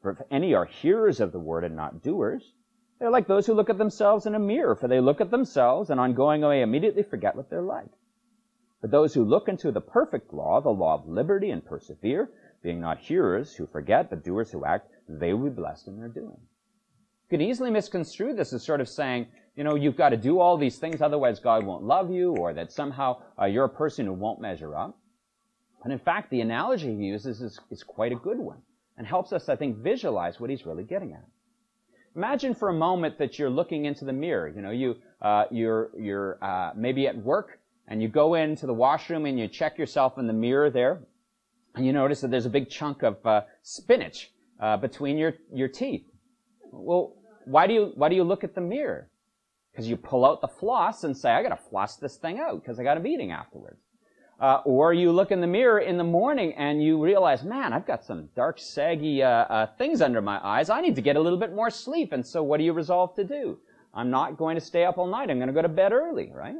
For 0.00 0.10
if 0.10 0.22
any 0.30 0.54
are 0.54 0.64
hearers 0.64 1.20
of 1.20 1.32
the 1.32 1.40
word 1.40 1.64
and 1.64 1.74
not 1.74 2.02
doers, 2.02 2.54
they're 2.98 3.10
like 3.10 3.26
those 3.26 3.46
who 3.46 3.54
look 3.54 3.70
at 3.70 3.78
themselves 3.78 4.26
in 4.26 4.34
a 4.34 4.40
mirror, 4.40 4.74
for 4.74 4.88
they 4.88 5.00
look 5.00 5.20
at 5.20 5.30
themselves 5.30 5.90
and 5.90 6.00
on 6.00 6.14
going 6.14 6.42
away 6.42 6.62
immediately 6.62 7.02
forget 7.02 7.36
what 7.36 7.50
they're 7.50 7.62
like. 7.62 7.90
But 8.80 8.90
those 8.90 9.14
who 9.14 9.24
look 9.24 9.48
into 9.48 9.72
the 9.72 9.80
perfect 9.80 10.32
law, 10.32 10.60
the 10.60 10.70
law 10.70 10.94
of 10.94 11.08
liberty, 11.08 11.50
and 11.50 11.64
persevere, 11.64 12.30
being 12.62 12.80
not 12.80 12.98
hearers 12.98 13.54
who 13.54 13.66
forget, 13.66 14.10
but 14.10 14.24
doers 14.24 14.50
who 14.50 14.64
act, 14.64 14.88
they 15.08 15.32
will 15.32 15.50
be 15.50 15.56
blessed 15.56 15.88
in 15.88 15.98
their 15.98 16.08
doing 16.08 16.38
You 16.38 17.28
could 17.30 17.42
easily 17.42 17.70
misconstrue 17.70 18.34
this 18.34 18.52
as 18.52 18.64
sort 18.64 18.80
of 18.80 18.88
saying, 18.88 19.26
you 19.56 19.64
know, 19.64 19.74
you've 19.74 19.96
got 19.96 20.10
to 20.10 20.16
do 20.16 20.38
all 20.38 20.56
these 20.56 20.78
things, 20.78 21.02
otherwise 21.02 21.40
God 21.40 21.64
won't 21.64 21.82
love 21.82 22.10
you, 22.10 22.36
or 22.36 22.54
that 22.54 22.72
somehow 22.72 23.20
uh, 23.40 23.46
you're 23.46 23.64
a 23.64 23.68
person 23.68 24.06
who 24.06 24.12
won't 24.12 24.40
measure 24.40 24.76
up. 24.76 24.96
But 25.82 25.90
in 25.90 25.98
fact, 25.98 26.30
the 26.30 26.40
analogy 26.40 26.96
he 26.96 27.04
uses 27.04 27.40
is, 27.40 27.60
is 27.70 27.82
quite 27.82 28.12
a 28.12 28.16
good 28.16 28.38
one 28.38 28.62
and 28.98 29.06
helps 29.06 29.32
us, 29.32 29.48
I 29.48 29.56
think, 29.56 29.78
visualize 29.78 30.38
what 30.40 30.50
he's 30.50 30.66
really 30.66 30.82
getting 30.82 31.12
at. 31.12 31.24
Imagine 32.16 32.54
for 32.54 32.68
a 32.68 32.74
moment 32.74 33.16
that 33.18 33.38
you're 33.38 33.48
looking 33.48 33.84
into 33.84 34.04
the 34.04 34.12
mirror. 34.12 34.48
You 34.48 34.60
know, 34.60 34.72
you, 34.72 34.96
uh, 35.22 35.44
you're, 35.52 35.90
you're 35.96 36.38
uh, 36.42 36.72
maybe 36.76 37.06
at 37.06 37.16
work 37.16 37.60
and 37.86 38.02
you 38.02 38.08
go 38.08 38.34
into 38.34 38.66
the 38.66 38.74
washroom 38.74 39.24
and 39.24 39.38
you 39.38 39.46
check 39.46 39.78
yourself 39.78 40.18
in 40.18 40.26
the 40.26 40.32
mirror 40.32 40.68
there 40.68 41.00
and 41.76 41.86
you 41.86 41.92
notice 41.92 42.20
that 42.22 42.30
there's 42.32 42.44
a 42.44 42.50
big 42.50 42.68
chunk 42.68 43.04
of 43.04 43.24
uh, 43.24 43.42
spinach 43.62 44.32
uh, 44.60 44.76
between 44.76 45.16
your, 45.16 45.34
your 45.54 45.68
teeth. 45.68 46.10
Well, 46.72 47.14
why 47.44 47.68
do 47.68 47.74
you, 47.74 47.92
why 47.94 48.08
do 48.08 48.16
you 48.16 48.24
look 48.24 48.42
at 48.42 48.56
the 48.56 48.60
mirror? 48.60 49.08
Because 49.70 49.88
you 49.88 49.96
pull 49.96 50.24
out 50.24 50.40
the 50.40 50.48
floss 50.48 51.04
and 51.04 51.16
say, 51.16 51.30
I 51.30 51.42
gotta 51.42 51.60
floss 51.70 51.96
this 51.96 52.16
thing 52.16 52.40
out 52.40 52.60
because 52.60 52.80
I 52.80 52.82
got 52.82 52.96
a 52.96 53.00
meeting 53.00 53.30
afterwards. 53.30 53.78
Uh, 54.40 54.60
or 54.64 54.92
you 54.92 55.10
look 55.10 55.32
in 55.32 55.40
the 55.40 55.46
mirror 55.48 55.80
in 55.80 55.98
the 55.98 56.04
morning 56.04 56.54
and 56.54 56.80
you 56.80 57.02
realize, 57.02 57.42
man, 57.42 57.72
I've 57.72 57.86
got 57.86 58.04
some 58.04 58.28
dark, 58.36 58.60
saggy 58.60 59.20
uh, 59.20 59.28
uh, 59.28 59.66
things 59.78 60.00
under 60.00 60.22
my 60.22 60.38
eyes. 60.46 60.70
I 60.70 60.80
need 60.80 60.94
to 60.94 61.02
get 61.02 61.16
a 61.16 61.20
little 61.20 61.38
bit 61.38 61.54
more 61.54 61.70
sleep. 61.70 62.12
And 62.12 62.24
so, 62.24 62.44
what 62.44 62.58
do 62.58 62.64
you 62.64 62.72
resolve 62.72 63.16
to 63.16 63.24
do? 63.24 63.58
I'm 63.92 64.10
not 64.10 64.36
going 64.36 64.54
to 64.54 64.60
stay 64.60 64.84
up 64.84 64.96
all 64.96 65.08
night. 65.08 65.28
I'm 65.28 65.38
going 65.38 65.48
to 65.48 65.54
go 65.54 65.62
to 65.62 65.68
bed 65.68 65.92
early, 65.92 66.30
right? 66.32 66.54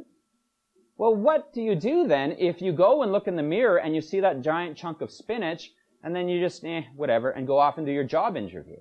Well, 0.96 1.14
what 1.14 1.52
do 1.52 1.62
you 1.62 1.76
do 1.76 2.08
then 2.08 2.32
if 2.32 2.60
you 2.60 2.72
go 2.72 3.04
and 3.04 3.12
look 3.12 3.28
in 3.28 3.36
the 3.36 3.42
mirror 3.44 3.78
and 3.78 3.94
you 3.94 4.00
see 4.00 4.18
that 4.18 4.40
giant 4.40 4.76
chunk 4.76 5.00
of 5.00 5.12
spinach 5.12 5.70
and 6.02 6.14
then 6.16 6.28
you 6.28 6.40
just, 6.40 6.64
eh, 6.64 6.82
whatever, 6.96 7.30
and 7.30 7.46
go 7.46 7.58
off 7.58 7.78
and 7.78 7.86
do 7.86 7.92
your 7.92 8.02
job 8.02 8.36
interview? 8.36 8.78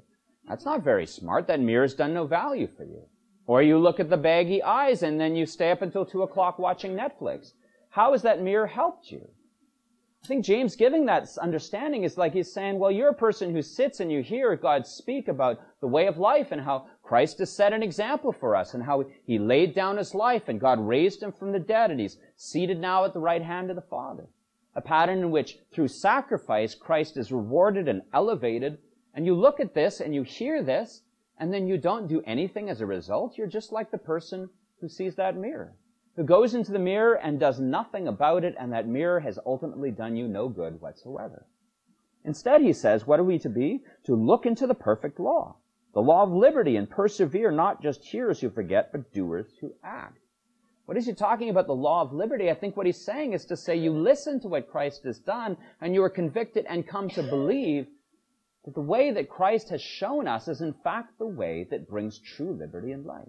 That's 0.48 0.66
not 0.66 0.84
very 0.84 1.06
smart. 1.06 1.46
That 1.46 1.60
mirror's 1.60 1.94
done 1.94 2.16
no 2.16 2.26
value 2.26 2.68
for 2.76 2.84
you. 2.84 3.04
Or 3.46 3.62
you 3.62 3.78
look 3.78 4.00
at 4.00 4.10
the 4.10 4.18
baggy 4.18 4.64
eyes 4.64 5.04
and 5.04 5.20
then 5.20 5.36
you 5.36 5.46
stay 5.46 5.70
up 5.70 5.84
until 5.84 6.06
two 6.06 6.24
o'clock 6.24 6.58
watching 6.58 6.96
Netflix. 6.96 7.52
How 7.98 8.12
has 8.12 8.22
that 8.22 8.44
mirror 8.44 8.68
helped 8.68 9.12
you? 9.12 9.28
I 10.24 10.28
think 10.28 10.46
James 10.46 10.76
giving 10.76 11.08
that 11.08 11.36
understanding 11.42 12.04
is 12.04 12.16
like 12.16 12.32
he's 12.32 12.54
saying, 12.54 12.78
well, 12.78 12.92
you're 12.92 13.10
a 13.10 13.16
person 13.16 13.52
who 13.52 13.64
sits 13.64 14.00
and 14.00 14.12
you 14.12 14.22
hear 14.22 14.56
God 14.56 14.86
speak 14.86 15.28
about 15.28 15.60
the 15.82 15.88
way 15.88 16.06
of 16.06 16.20
life 16.20 16.52
and 16.52 16.62
how 16.62 16.86
Christ 17.02 17.40
has 17.40 17.56
set 17.56 17.74
an 17.74 17.82
example 17.82 18.32
for 18.32 18.56
us 18.56 18.76
and 18.76 18.84
how 18.84 19.06
he 19.26 19.40
laid 19.40 19.74
down 19.74 19.98
his 19.98 20.14
life 20.14 20.48
and 20.48 20.60
God 20.60 20.80
raised 20.80 21.24
him 21.24 21.32
from 21.32 21.52
the 21.52 21.58
dead 21.58 21.90
and 21.90 22.00
he's 22.00 22.20
seated 22.36 22.80
now 22.80 23.04
at 23.04 23.14
the 23.14 23.20
right 23.20 23.42
hand 23.42 23.72
of 23.72 23.76
the 23.76 23.82
Father. 23.82 24.28
A 24.76 24.82
pattern 24.82 25.18
in 25.18 25.32
which 25.32 25.58
through 25.74 25.88
sacrifice 25.88 26.76
Christ 26.76 27.18
is 27.18 27.32
rewarded 27.32 27.88
and 27.88 28.04
elevated 28.14 28.78
and 29.16 29.26
you 29.26 29.34
look 29.34 29.60
at 29.60 29.74
this 29.74 30.02
and 30.02 30.14
you 30.14 30.22
hear 30.22 30.62
this, 30.62 31.02
and 31.40 31.52
then 31.52 31.66
you 31.66 31.80
don't 31.80 32.08
do 32.08 32.22
anything 32.28 32.70
as 32.70 32.80
a 32.80 32.86
result. 32.86 33.40
You're 33.40 33.48
just 33.48 33.72
like 33.72 33.90
the 33.90 33.98
person 33.98 34.52
who 34.82 34.88
sees 34.88 35.16
that 35.16 35.36
mirror, 35.36 35.74
who 36.18 36.24
goes 36.24 36.56
into 36.56 36.72
the 36.72 36.80
mirror 36.80 37.14
and 37.14 37.40
does 37.40 37.60
nothing 37.60 38.08
about 38.08 38.44
it, 38.44 38.56
and 38.60 38.74
that 38.74 38.88
mirror 38.88 39.20
has 39.20 39.40
ultimately 39.46 39.92
done 39.92 40.16
you 40.18 40.28
no 40.28 40.50
good 40.50 40.82
whatsoever. 40.82 41.46
Instead, 42.26 42.62
he 42.62 42.74
says, 42.74 43.06
what 43.06 43.20
are 43.20 43.24
we 43.24 43.38
to 43.40 43.50
be? 43.50 43.84
To 44.06 44.16
look 44.16 44.48
into 44.48 44.66
the 44.66 44.74
perfect 44.74 45.20
law, 45.20 45.58
the 45.94 46.02
law 46.02 46.24
of 46.24 46.32
liberty, 46.32 46.76
and 46.76 46.90
persevere, 46.90 47.52
not 47.52 47.84
just 47.84 48.04
hearers 48.04 48.42
who 48.42 48.50
forget, 48.50 48.92
but 48.92 49.14
doers 49.14 49.46
who 49.62 49.74
act. 49.84 50.18
What 50.88 50.98
is 50.98 51.06
he 51.06 51.14
talking 51.14 51.50
about 51.50 51.68
the 51.68 51.76
law 51.76 52.02
of 52.02 52.14
liberty? 52.14 52.50
I 52.50 52.56
think 52.56 52.76
what 52.76 52.88
he's 52.88 53.06
saying 53.06 53.34
is 53.34 53.46
to 53.46 53.56
say 53.56 53.76
you 53.76 53.92
listen 53.92 54.40
to 54.42 54.48
what 54.48 54.72
Christ 54.72 55.04
has 55.04 55.20
done, 55.20 55.56
and 55.82 55.94
you 55.94 56.02
are 56.02 56.10
convicted 56.10 56.66
and 56.68 56.88
come 56.88 57.10
to 57.10 57.22
believe 57.22 57.86
that 58.66 58.74
the 58.74 58.82
way 58.82 59.12
that 59.12 59.30
Christ 59.30 59.70
has 59.70 59.82
shown 59.82 60.28
us 60.28 60.48
is 60.48 60.62
in 60.62 60.74
fact 60.84 61.20
the 61.20 61.28
way 61.28 61.68
that 61.70 61.88
brings 61.88 62.18
true 62.18 62.58
liberty 62.60 62.92
and 62.92 63.06
life. 63.06 63.28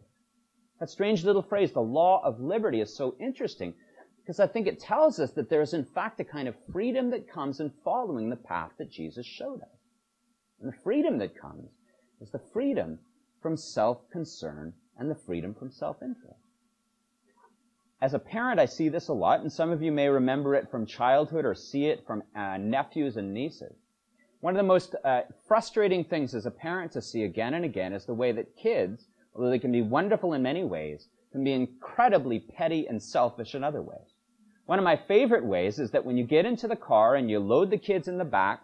That 0.81 0.91
strange 0.91 1.25
little 1.25 1.43
phrase, 1.43 1.73
the 1.73 1.81
law 1.81 2.23
of 2.25 2.41
liberty, 2.41 2.81
is 2.81 2.95
so 2.95 3.17
interesting 3.19 3.75
because 4.21 4.41
I 4.41 4.47
think 4.47 4.67
it 4.67 4.79
tells 4.79 5.19
us 5.19 5.33
that 5.33 5.49
there 5.49 5.63
is 5.63 5.73
in 5.73 5.85
fact 5.85 6.21
a 6.21 6.25
kind 6.25 6.49
of 6.49 6.55
freedom 6.71 7.11
that 7.11 7.31
comes 7.31 7.61
in 7.61 7.73
following 7.83 8.29
the 8.29 8.37
path 8.37 8.73
that 8.79 8.91
Jesus 8.91 9.27
showed 9.27 9.63
us. 9.63 9.79
And 10.61 10.71
the 10.71 10.77
freedom 10.85 11.19
that 11.19 11.39
comes 11.41 11.71
is 12.21 12.31
the 12.31 12.43
freedom 12.53 12.99
from 13.41 13.57
self-concern 13.57 14.75
and 14.99 15.11
the 15.11 15.15
freedom 15.15 15.55
from 15.55 15.71
self-interest. 15.71 16.41
As 18.01 18.15
a 18.15 18.19
parent, 18.19 18.61
I 18.61 18.67
see 18.67 18.89
this 18.89 19.09
a 19.09 19.13
lot, 19.13 19.41
and 19.41 19.53
some 19.53 19.71
of 19.71 19.83
you 19.83 19.91
may 19.91 20.09
remember 20.09 20.55
it 20.55 20.71
from 20.71 20.87
childhood 20.87 21.45
or 21.45 21.55
see 21.55 21.87
it 21.87 22.07
from 22.07 22.23
uh, 22.37 22.57
nephews 22.57 23.17
and 23.17 23.35
nieces. 23.35 23.75
One 24.41 24.55
of 24.55 24.59
the 24.59 24.69
most 24.69 24.95
uh, 25.05 25.23
frustrating 25.49 26.05
things 26.05 26.35
as 26.35 26.47
a 26.47 26.51
parent 26.51 26.93
to 26.93 27.03
see 27.03 27.25
again 27.25 27.55
and 27.55 27.65
again 27.65 27.93
is 27.93 28.05
the 28.05 28.15
way 28.15 28.31
that 28.33 28.57
kids, 28.57 29.07
although 29.39 29.51
they 29.51 29.59
can 29.59 29.73
be 29.73 29.83
wonderful 29.83 30.33
in 30.33 30.43
many 30.43 30.65
ways, 30.65 31.07
can 31.31 31.45
be 31.45 31.53
incredibly 31.53 32.41
petty 32.41 32.87
and 32.89 33.01
selfish 33.01 33.55
in 33.55 33.63
other 33.63 33.81
ways. 33.81 34.15
One 34.67 34.79
of 34.79 34.85
my 34.85 34.97
favorite 34.97 35.45
ways 35.45 35.79
is 35.79 35.93
that 35.93 36.05
when 36.05 36.17
you 36.17 36.25
get 36.25 36.45
into 36.45 36.67
the 36.67 36.77
car 36.77 37.15
and 37.15 37.31
you 37.31 37.39
load 37.39 37.71
the 37.71 37.79
kids 37.79 38.09
in 38.09 38.19
the 38.19 38.25
back, 38.25 38.63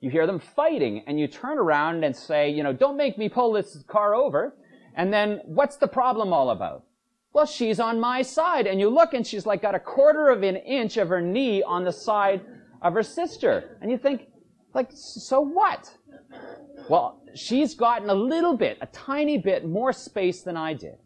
you 0.00 0.10
hear 0.10 0.26
them 0.26 0.38
fighting 0.38 1.02
and 1.06 1.18
you 1.18 1.26
turn 1.26 1.58
around 1.58 2.04
and 2.04 2.14
say, 2.14 2.50
you 2.50 2.62
know, 2.62 2.72
don't 2.72 2.96
make 2.96 3.18
me 3.18 3.28
pull 3.28 3.52
this 3.52 3.82
car 3.88 4.14
over. 4.14 4.54
And 4.94 5.12
then 5.12 5.40
what's 5.44 5.76
the 5.76 5.88
problem 5.88 6.32
all 6.32 6.50
about? 6.50 6.84
Well, 7.32 7.46
she's 7.46 7.80
on 7.80 8.00
my 8.00 8.22
side. 8.22 8.66
And 8.66 8.78
you 8.78 8.88
look 8.88 9.14
and 9.14 9.26
she's 9.26 9.46
like 9.46 9.62
got 9.62 9.74
a 9.74 9.80
quarter 9.80 10.28
of 10.28 10.42
an 10.42 10.56
inch 10.56 10.96
of 10.96 11.08
her 11.08 11.20
knee 11.20 11.62
on 11.62 11.84
the 11.84 11.92
side 11.92 12.42
of 12.82 12.92
her 12.94 13.02
sister. 13.02 13.78
And 13.80 13.90
you 13.90 13.98
think, 13.98 14.28
like, 14.74 14.90
so 14.92 15.40
what? 15.40 15.92
Well, 16.88 17.22
she's 17.34 17.74
gotten 17.74 18.10
a 18.10 18.14
little 18.14 18.56
bit, 18.56 18.78
a 18.80 18.86
tiny 18.86 19.38
bit 19.38 19.66
more 19.66 19.92
space 19.92 20.42
than 20.42 20.56
I 20.56 20.74
did. 20.74 20.96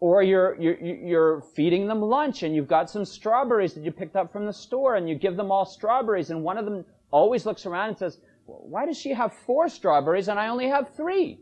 Or 0.00 0.22
you're, 0.22 0.60
you're, 0.60 0.80
you're 0.80 1.40
feeding 1.54 1.86
them 1.86 2.00
lunch 2.00 2.42
and 2.42 2.54
you've 2.54 2.68
got 2.68 2.90
some 2.90 3.04
strawberries 3.04 3.74
that 3.74 3.84
you 3.84 3.92
picked 3.92 4.16
up 4.16 4.32
from 4.32 4.46
the 4.46 4.52
store 4.52 4.96
and 4.96 5.08
you 5.08 5.14
give 5.14 5.36
them 5.36 5.52
all 5.52 5.64
strawberries 5.64 6.30
and 6.30 6.42
one 6.42 6.58
of 6.58 6.64
them 6.64 6.84
always 7.12 7.46
looks 7.46 7.66
around 7.66 7.90
and 7.90 7.98
says, 7.98 8.18
why 8.46 8.84
does 8.84 8.98
she 8.98 9.12
have 9.12 9.32
four 9.32 9.68
strawberries 9.68 10.28
and 10.28 10.40
I 10.40 10.48
only 10.48 10.66
have 10.68 10.94
three? 10.96 11.38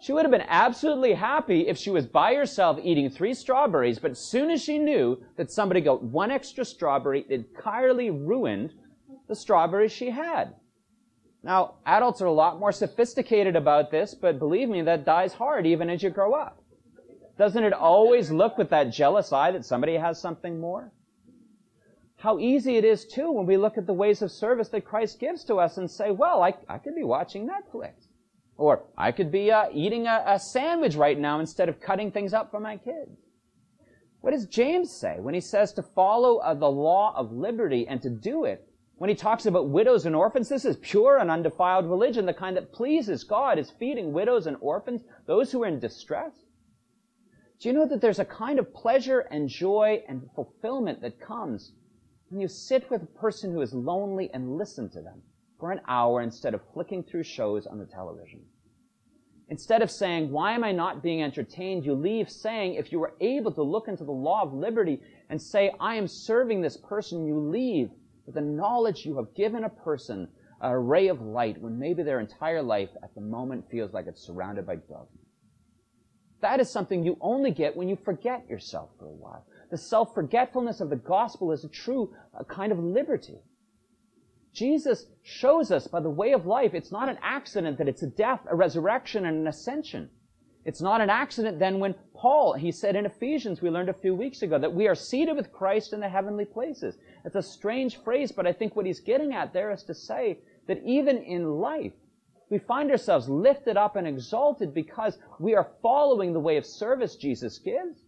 She 0.00 0.12
would 0.12 0.22
have 0.22 0.30
been 0.30 0.44
absolutely 0.48 1.14
happy 1.14 1.68
if 1.68 1.76
she 1.76 1.90
was 1.90 2.06
by 2.06 2.34
herself 2.34 2.78
eating 2.82 3.10
three 3.10 3.34
strawberries, 3.34 3.98
but 3.98 4.12
as 4.12 4.18
soon 4.18 4.50
as 4.50 4.62
she 4.62 4.78
knew 4.78 5.18
that 5.36 5.50
somebody 5.50 5.80
got 5.80 6.02
one 6.02 6.30
extra 6.30 6.64
strawberry, 6.64 7.24
it 7.28 7.46
entirely 7.56 8.10
ruined 8.10 8.72
the 9.28 9.36
strawberries 9.36 9.92
she 9.92 10.10
had. 10.10 10.54
Now, 11.42 11.74
adults 11.84 12.20
are 12.22 12.26
a 12.26 12.32
lot 12.32 12.58
more 12.58 12.72
sophisticated 12.72 13.54
about 13.54 13.90
this, 13.90 14.14
but 14.14 14.38
believe 14.38 14.68
me, 14.68 14.82
that 14.82 15.04
dies 15.04 15.32
hard 15.32 15.66
even 15.66 15.88
as 15.88 16.02
you 16.02 16.10
grow 16.10 16.34
up. 16.34 16.60
Doesn't 17.38 17.64
it 17.64 17.72
always 17.72 18.30
look 18.30 18.56
with 18.58 18.70
that 18.70 18.90
jealous 18.90 19.32
eye 19.32 19.52
that 19.52 19.64
somebody 19.64 19.94
has 19.94 20.20
something 20.20 20.58
more? 20.58 20.92
How 22.16 22.38
easy 22.38 22.76
it 22.76 22.84
is, 22.84 23.04
too, 23.04 23.30
when 23.30 23.46
we 23.46 23.58
look 23.58 23.76
at 23.76 23.86
the 23.86 23.92
ways 23.92 24.22
of 24.22 24.32
service 24.32 24.70
that 24.70 24.86
Christ 24.86 25.20
gives 25.20 25.44
to 25.44 25.56
us 25.56 25.76
and 25.76 25.90
say, 25.90 26.10
well, 26.10 26.42
I, 26.42 26.54
I 26.68 26.78
could 26.78 26.94
be 26.94 27.04
watching 27.04 27.46
Netflix. 27.46 27.92
Or 28.56 28.84
I 28.96 29.12
could 29.12 29.30
be 29.30 29.52
uh, 29.52 29.66
eating 29.72 30.06
a, 30.06 30.24
a 30.26 30.40
sandwich 30.40 30.96
right 30.96 31.18
now 31.18 31.40
instead 31.40 31.68
of 31.68 31.78
cutting 31.78 32.10
things 32.10 32.32
up 32.32 32.50
for 32.50 32.58
my 32.58 32.78
kids. 32.78 33.20
What 34.22 34.30
does 34.30 34.46
James 34.46 34.90
say 34.98 35.16
when 35.20 35.34
he 35.34 35.40
says 35.40 35.74
to 35.74 35.82
follow 35.82 36.38
uh, 36.38 36.54
the 36.54 36.70
law 36.70 37.14
of 37.14 37.32
liberty 37.32 37.86
and 37.86 38.00
to 38.02 38.10
do 38.10 38.46
it? 38.46 38.66
When 38.96 39.10
he 39.10 39.16
talks 39.16 39.46
about 39.46 39.68
widows 39.68 40.06
and 40.06 40.16
orphans, 40.16 40.48
this 40.48 40.64
is 40.64 40.76
pure 40.76 41.18
and 41.18 41.30
undefiled 41.30 41.86
religion, 41.86 42.26
the 42.26 42.34
kind 42.34 42.56
that 42.56 42.72
pleases 42.72 43.24
God, 43.24 43.58
is 43.58 43.70
feeding 43.70 44.12
widows 44.12 44.46
and 44.46 44.56
orphans, 44.60 45.04
those 45.26 45.52
who 45.52 45.62
are 45.62 45.66
in 45.66 45.78
distress. 45.78 46.32
Do 47.60 47.68
you 47.68 47.74
know 47.74 47.86
that 47.86 48.00
there's 48.00 48.18
a 48.18 48.24
kind 48.24 48.58
of 48.58 48.72
pleasure 48.72 49.20
and 49.20 49.48
joy 49.48 50.02
and 50.08 50.28
fulfillment 50.34 51.00
that 51.02 51.20
comes 51.20 51.72
when 52.28 52.40
you 52.40 52.48
sit 52.48 52.90
with 52.90 53.02
a 53.02 53.18
person 53.18 53.52
who 53.52 53.60
is 53.60 53.72
lonely 53.72 54.30
and 54.32 54.56
listen 54.56 54.88
to 54.90 55.02
them? 55.02 55.22
for 55.58 55.72
an 55.72 55.80
hour 55.88 56.22
instead 56.22 56.54
of 56.54 56.60
flicking 56.72 57.02
through 57.02 57.22
shows 57.22 57.66
on 57.66 57.78
the 57.78 57.86
television. 57.86 58.40
Instead 59.48 59.80
of 59.80 59.90
saying, 59.90 60.30
why 60.30 60.52
am 60.52 60.64
I 60.64 60.72
not 60.72 61.02
being 61.02 61.22
entertained? 61.22 61.84
You 61.84 61.94
leave 61.94 62.28
saying, 62.28 62.74
if 62.74 62.90
you 62.90 62.98
were 62.98 63.14
able 63.20 63.52
to 63.52 63.62
look 63.62 63.86
into 63.86 64.04
the 64.04 64.12
law 64.12 64.42
of 64.42 64.52
liberty 64.52 65.00
and 65.30 65.40
say, 65.40 65.72
I 65.78 65.94
am 65.94 66.08
serving 66.08 66.60
this 66.60 66.76
person, 66.76 67.24
you 67.24 67.38
leave 67.38 67.90
with 68.26 68.34
the 68.34 68.40
knowledge 68.40 69.06
you 69.06 69.16
have 69.16 69.34
given 69.34 69.64
a 69.64 69.70
person 69.70 70.28
a 70.60 70.78
ray 70.78 71.08
of 71.08 71.20
light 71.20 71.60
when 71.60 71.78
maybe 71.78 72.02
their 72.02 72.20
entire 72.20 72.62
life 72.62 72.88
at 73.02 73.14
the 73.14 73.20
moment 73.20 73.70
feels 73.70 73.92
like 73.92 74.06
it's 74.06 74.26
surrounded 74.26 74.66
by 74.66 74.76
darkness. 74.76 75.26
That 76.40 76.60
is 76.60 76.70
something 76.70 77.04
you 77.04 77.16
only 77.20 77.50
get 77.50 77.76
when 77.76 77.88
you 77.88 77.96
forget 77.96 78.48
yourself 78.48 78.90
for 78.98 79.06
a 79.06 79.12
while. 79.12 79.46
The 79.70 79.78
self-forgetfulness 79.78 80.80
of 80.80 80.90
the 80.90 80.96
gospel 80.96 81.52
is 81.52 81.64
a 81.64 81.68
true 81.68 82.14
a 82.38 82.44
kind 82.44 82.72
of 82.72 82.78
liberty. 82.78 83.38
Jesus 84.52 85.06
shows 85.22 85.70
us 85.70 85.86
by 85.86 86.00
the 86.00 86.10
way 86.10 86.32
of 86.32 86.46
life, 86.46 86.72
it's 86.72 86.92
not 86.92 87.08
an 87.08 87.18
accident 87.22 87.78
that 87.78 87.88
it's 87.88 88.02
a 88.02 88.06
death, 88.06 88.40
a 88.48 88.56
resurrection, 88.56 89.26
and 89.26 89.38
an 89.38 89.46
ascension. 89.46 90.08
It's 90.66 90.80
not 90.80 91.00
an 91.00 91.10
accident 91.10 91.60
then 91.60 91.78
when 91.78 91.94
Paul, 92.12 92.54
he 92.54 92.72
said 92.72 92.96
in 92.96 93.06
Ephesians, 93.06 93.62
we 93.62 93.70
learned 93.70 93.88
a 93.88 93.94
few 93.94 94.16
weeks 94.16 94.42
ago, 94.42 94.58
that 94.58 94.74
we 94.74 94.88
are 94.88 94.96
seated 94.96 95.36
with 95.36 95.52
Christ 95.52 95.92
in 95.92 96.00
the 96.00 96.08
heavenly 96.08 96.44
places. 96.44 96.98
It's 97.24 97.36
a 97.36 97.42
strange 97.42 98.02
phrase, 98.02 98.32
but 98.32 98.48
I 98.48 98.52
think 98.52 98.74
what 98.74 98.84
he's 98.84 98.98
getting 98.98 99.32
at 99.32 99.52
there 99.52 99.70
is 99.70 99.84
to 99.84 99.94
say 99.94 100.40
that 100.66 100.82
even 100.84 101.18
in 101.18 101.60
life, 101.60 101.92
we 102.50 102.58
find 102.58 102.90
ourselves 102.90 103.28
lifted 103.28 103.76
up 103.76 103.94
and 103.94 104.08
exalted 104.08 104.74
because 104.74 105.18
we 105.38 105.54
are 105.54 105.70
following 105.82 106.32
the 106.32 106.40
way 106.40 106.56
of 106.56 106.66
service 106.66 107.14
Jesus 107.14 107.58
gives. 107.58 108.00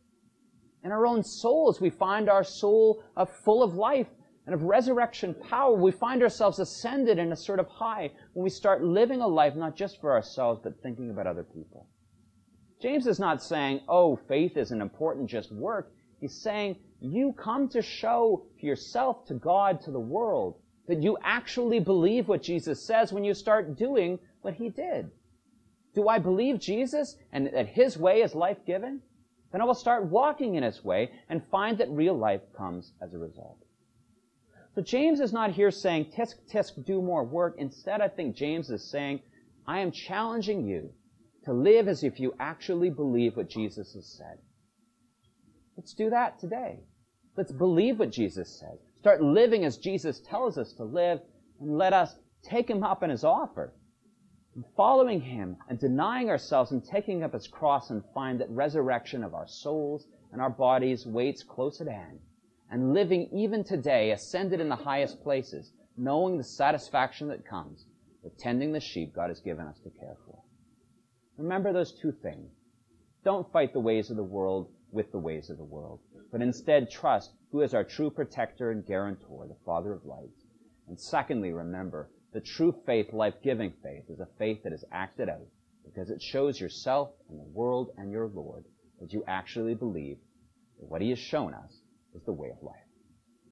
In 0.83 0.91
our 0.91 1.07
own 1.07 1.23
souls, 1.23 1.81
we 1.81 1.91
find 1.91 2.29
our 2.29 2.43
soul 2.43 3.05
full 3.45 3.63
of 3.63 3.75
life 3.75 4.09
and 4.47 4.55
of 4.55 4.65
resurrection 4.65 5.33
power, 5.49 5.77
we 5.77 5.93
find 5.93 6.25
ourselves 6.25 6.59
ascended 6.59 7.19
in 7.19 7.31
a 7.31 7.37
sort 7.37 7.61
of 7.61 7.69
high 7.69 8.11
when 8.33 8.43
we 8.43 8.51
start 8.51 8.83
living 8.83 9.21
a 9.21 9.29
life 9.29 9.55
not 9.55 9.77
just 9.77 10.01
for 10.01 10.11
ourselves, 10.11 10.59
but 10.65 10.83
thinking 10.83 11.11
about 11.11 11.29
other 11.29 11.45
people. 11.45 11.87
James 12.81 13.07
is 13.07 13.19
not 13.19 13.43
saying, 13.43 13.81
oh, 13.89 14.17
faith 14.29 14.57
isn't 14.57 14.81
important, 14.81 15.29
just 15.29 15.51
work. 15.53 15.93
He's 16.21 16.41
saying, 16.41 16.77
you 17.01 17.33
come 17.33 17.69
to 17.71 17.83
show 17.83 18.47
to 18.61 18.67
yourself, 18.67 19.27
to 19.27 19.35
God, 19.35 19.81
to 19.83 19.91
the 19.91 20.01
world, 20.01 20.57
that 20.87 21.03
you 21.03 21.19
actually 21.23 21.81
believe 21.81 22.29
what 22.29 22.43
Jesus 22.43 22.87
says 22.87 23.13
when 23.13 23.25
you 23.25 23.35
start 23.35 23.77
doing 23.77 24.19
what 24.43 24.55
he 24.55 24.69
did. 24.69 25.11
Do 25.95 26.09
I 26.09 26.19
believe 26.19 26.61
Jesus 26.61 27.17
and 27.33 27.51
that 27.53 27.69
his 27.69 27.99
way 27.99 28.23
is 28.23 28.35
life 28.35 28.59
giving? 28.67 29.01
Then 29.51 29.61
I 29.61 29.65
will 29.65 29.75
start 29.75 30.07
walking 30.07 30.55
in 30.55 30.63
his 30.63 30.85
way 30.85 31.11
and 31.29 31.43
find 31.51 31.79
that 31.79 31.91
real 31.91 32.17
life 32.17 32.43
comes 32.57 32.93
as 33.03 33.15
a 33.15 33.19
result. 33.19 33.59
So 34.75 34.83
James 34.83 35.21
is 35.21 35.33
not 35.33 35.51
here 35.51 35.71
saying, 35.71 36.13
tisk, 36.17 36.35
tisk, 36.53 36.85
do 36.85 37.03
more 37.03 37.25
work. 37.25 37.57
Instead, 37.59 38.01
I 38.01 38.09
think 38.09 38.37
James 38.37 38.71
is 38.71 38.89
saying, 38.89 39.21
I 39.67 39.81
am 39.81 39.91
challenging 39.91 40.65
you 40.67 40.93
to 41.49 41.55
live 41.55 41.89
as 41.89 42.05
if 42.05 42.21
you 42.21 42.35
actually 42.39 42.91
believe 42.91 43.35
what 43.35 43.49
Jesus 43.49 43.95
has 43.95 44.07
said. 44.07 44.37
Let's 45.79 45.95
do 45.95 46.11
that 46.11 46.39
today. 46.39 46.81
Let's 47.39 47.53
believe 47.53 47.99
what 47.99 48.13
Jesus 48.13 48.61
says. 48.61 48.79
Start 49.01 49.23
living 49.23 49.65
as 49.65 49.79
Jesus 49.79 50.21
tells 50.21 50.59
us 50.59 50.75
to 50.75 50.85
live, 50.85 51.21
and 51.59 51.79
let 51.79 51.95
us 51.95 52.17
take 52.43 52.69
him 52.69 52.85
up 52.85 53.03
in 53.03 53.09
his 53.09 53.25
offer. 53.25 53.73
Following 54.77 55.23
him 55.23 55.57
and 55.71 55.79
denying 55.79 56.29
ourselves 56.29 56.71
and 56.71 56.85
taking 56.85 57.23
up 57.23 57.33
his 57.33 57.49
cross 57.49 57.89
and 57.89 58.03
find 58.13 58.39
that 58.41 58.51
resurrection 58.51 59.25
of 59.25 59.33
our 59.33 59.49
souls 59.49 60.07
and 60.33 60.43
our 60.43 60.51
bodies 60.51 61.07
waits 61.07 61.43
close 61.43 61.81
at 61.81 61.89
hand 61.89 62.19
and 62.71 62.93
living 62.93 63.27
even 63.33 63.65
today 63.65 64.11
ascended 64.11 64.61
in 64.61 64.69
the 64.69 64.77
highest 64.77 65.23
places, 65.23 65.73
knowing 65.97 66.37
the 66.37 66.45
satisfaction 66.45 67.29
that 67.29 67.49
comes 67.49 67.87
with 68.23 68.37
tending 68.37 68.73
the 68.73 68.81
sheep 68.81 69.15
God 69.15 69.31
has 69.31 69.41
given 69.41 69.67
us 69.67 69.79
to 69.79 69.89
care 69.99 70.17
for. 70.27 70.43
Remember 71.39 71.73
those 71.73 71.93
two 71.93 72.11
things. 72.11 72.51
Don't 73.25 73.51
fight 73.53 73.73
the 73.73 73.81
ways 73.81 74.11
of 74.11 74.17
the 74.17 74.25
world 74.25 74.71
with 74.91 75.13
the 75.13 75.19
ways 75.19 75.51
of 75.51 75.57
the 75.57 75.65
world, 75.65 76.01
but 76.33 76.43
instead 76.43 76.91
trust 76.91 77.31
who 77.53 77.61
is 77.61 77.75
our 77.75 77.85
true 77.85 78.11
protector 78.11 78.73
and 78.73 78.85
guarantor, 78.85 79.47
the 79.47 79.65
Father 79.65 79.93
of 79.93 80.05
lights. 80.05 80.47
And 80.89 80.99
secondly, 80.99 81.53
remember, 81.53 82.11
the 82.33 82.41
true 82.41 82.75
faith, 82.85 83.13
life-giving 83.13 83.73
faith, 83.83 84.05
is 84.09 84.21
a 84.21 84.29
faith 84.39 84.65
that 84.65 84.73
is 84.73 84.85
acted 84.91 85.29
out 85.29 85.47
because 85.85 86.11
it 86.11 86.21
shows 86.21 86.61
yourself 86.61 87.11
and 87.29 87.39
the 87.39 87.45
world 87.45 87.91
and 87.97 88.11
your 88.11 88.27
Lord 88.27 88.65
that 89.01 89.13
you 89.13 89.23
actually 89.29 89.75
believe 89.75 90.19
that 90.81 90.89
what 90.89 91.03
He 91.03 91.11
has 91.11 91.19
shown 91.19 91.55
us 91.55 91.81
is 92.15 92.23
the 92.25 92.33
way 92.33 92.51
of 92.51 92.63
life. 92.63 92.88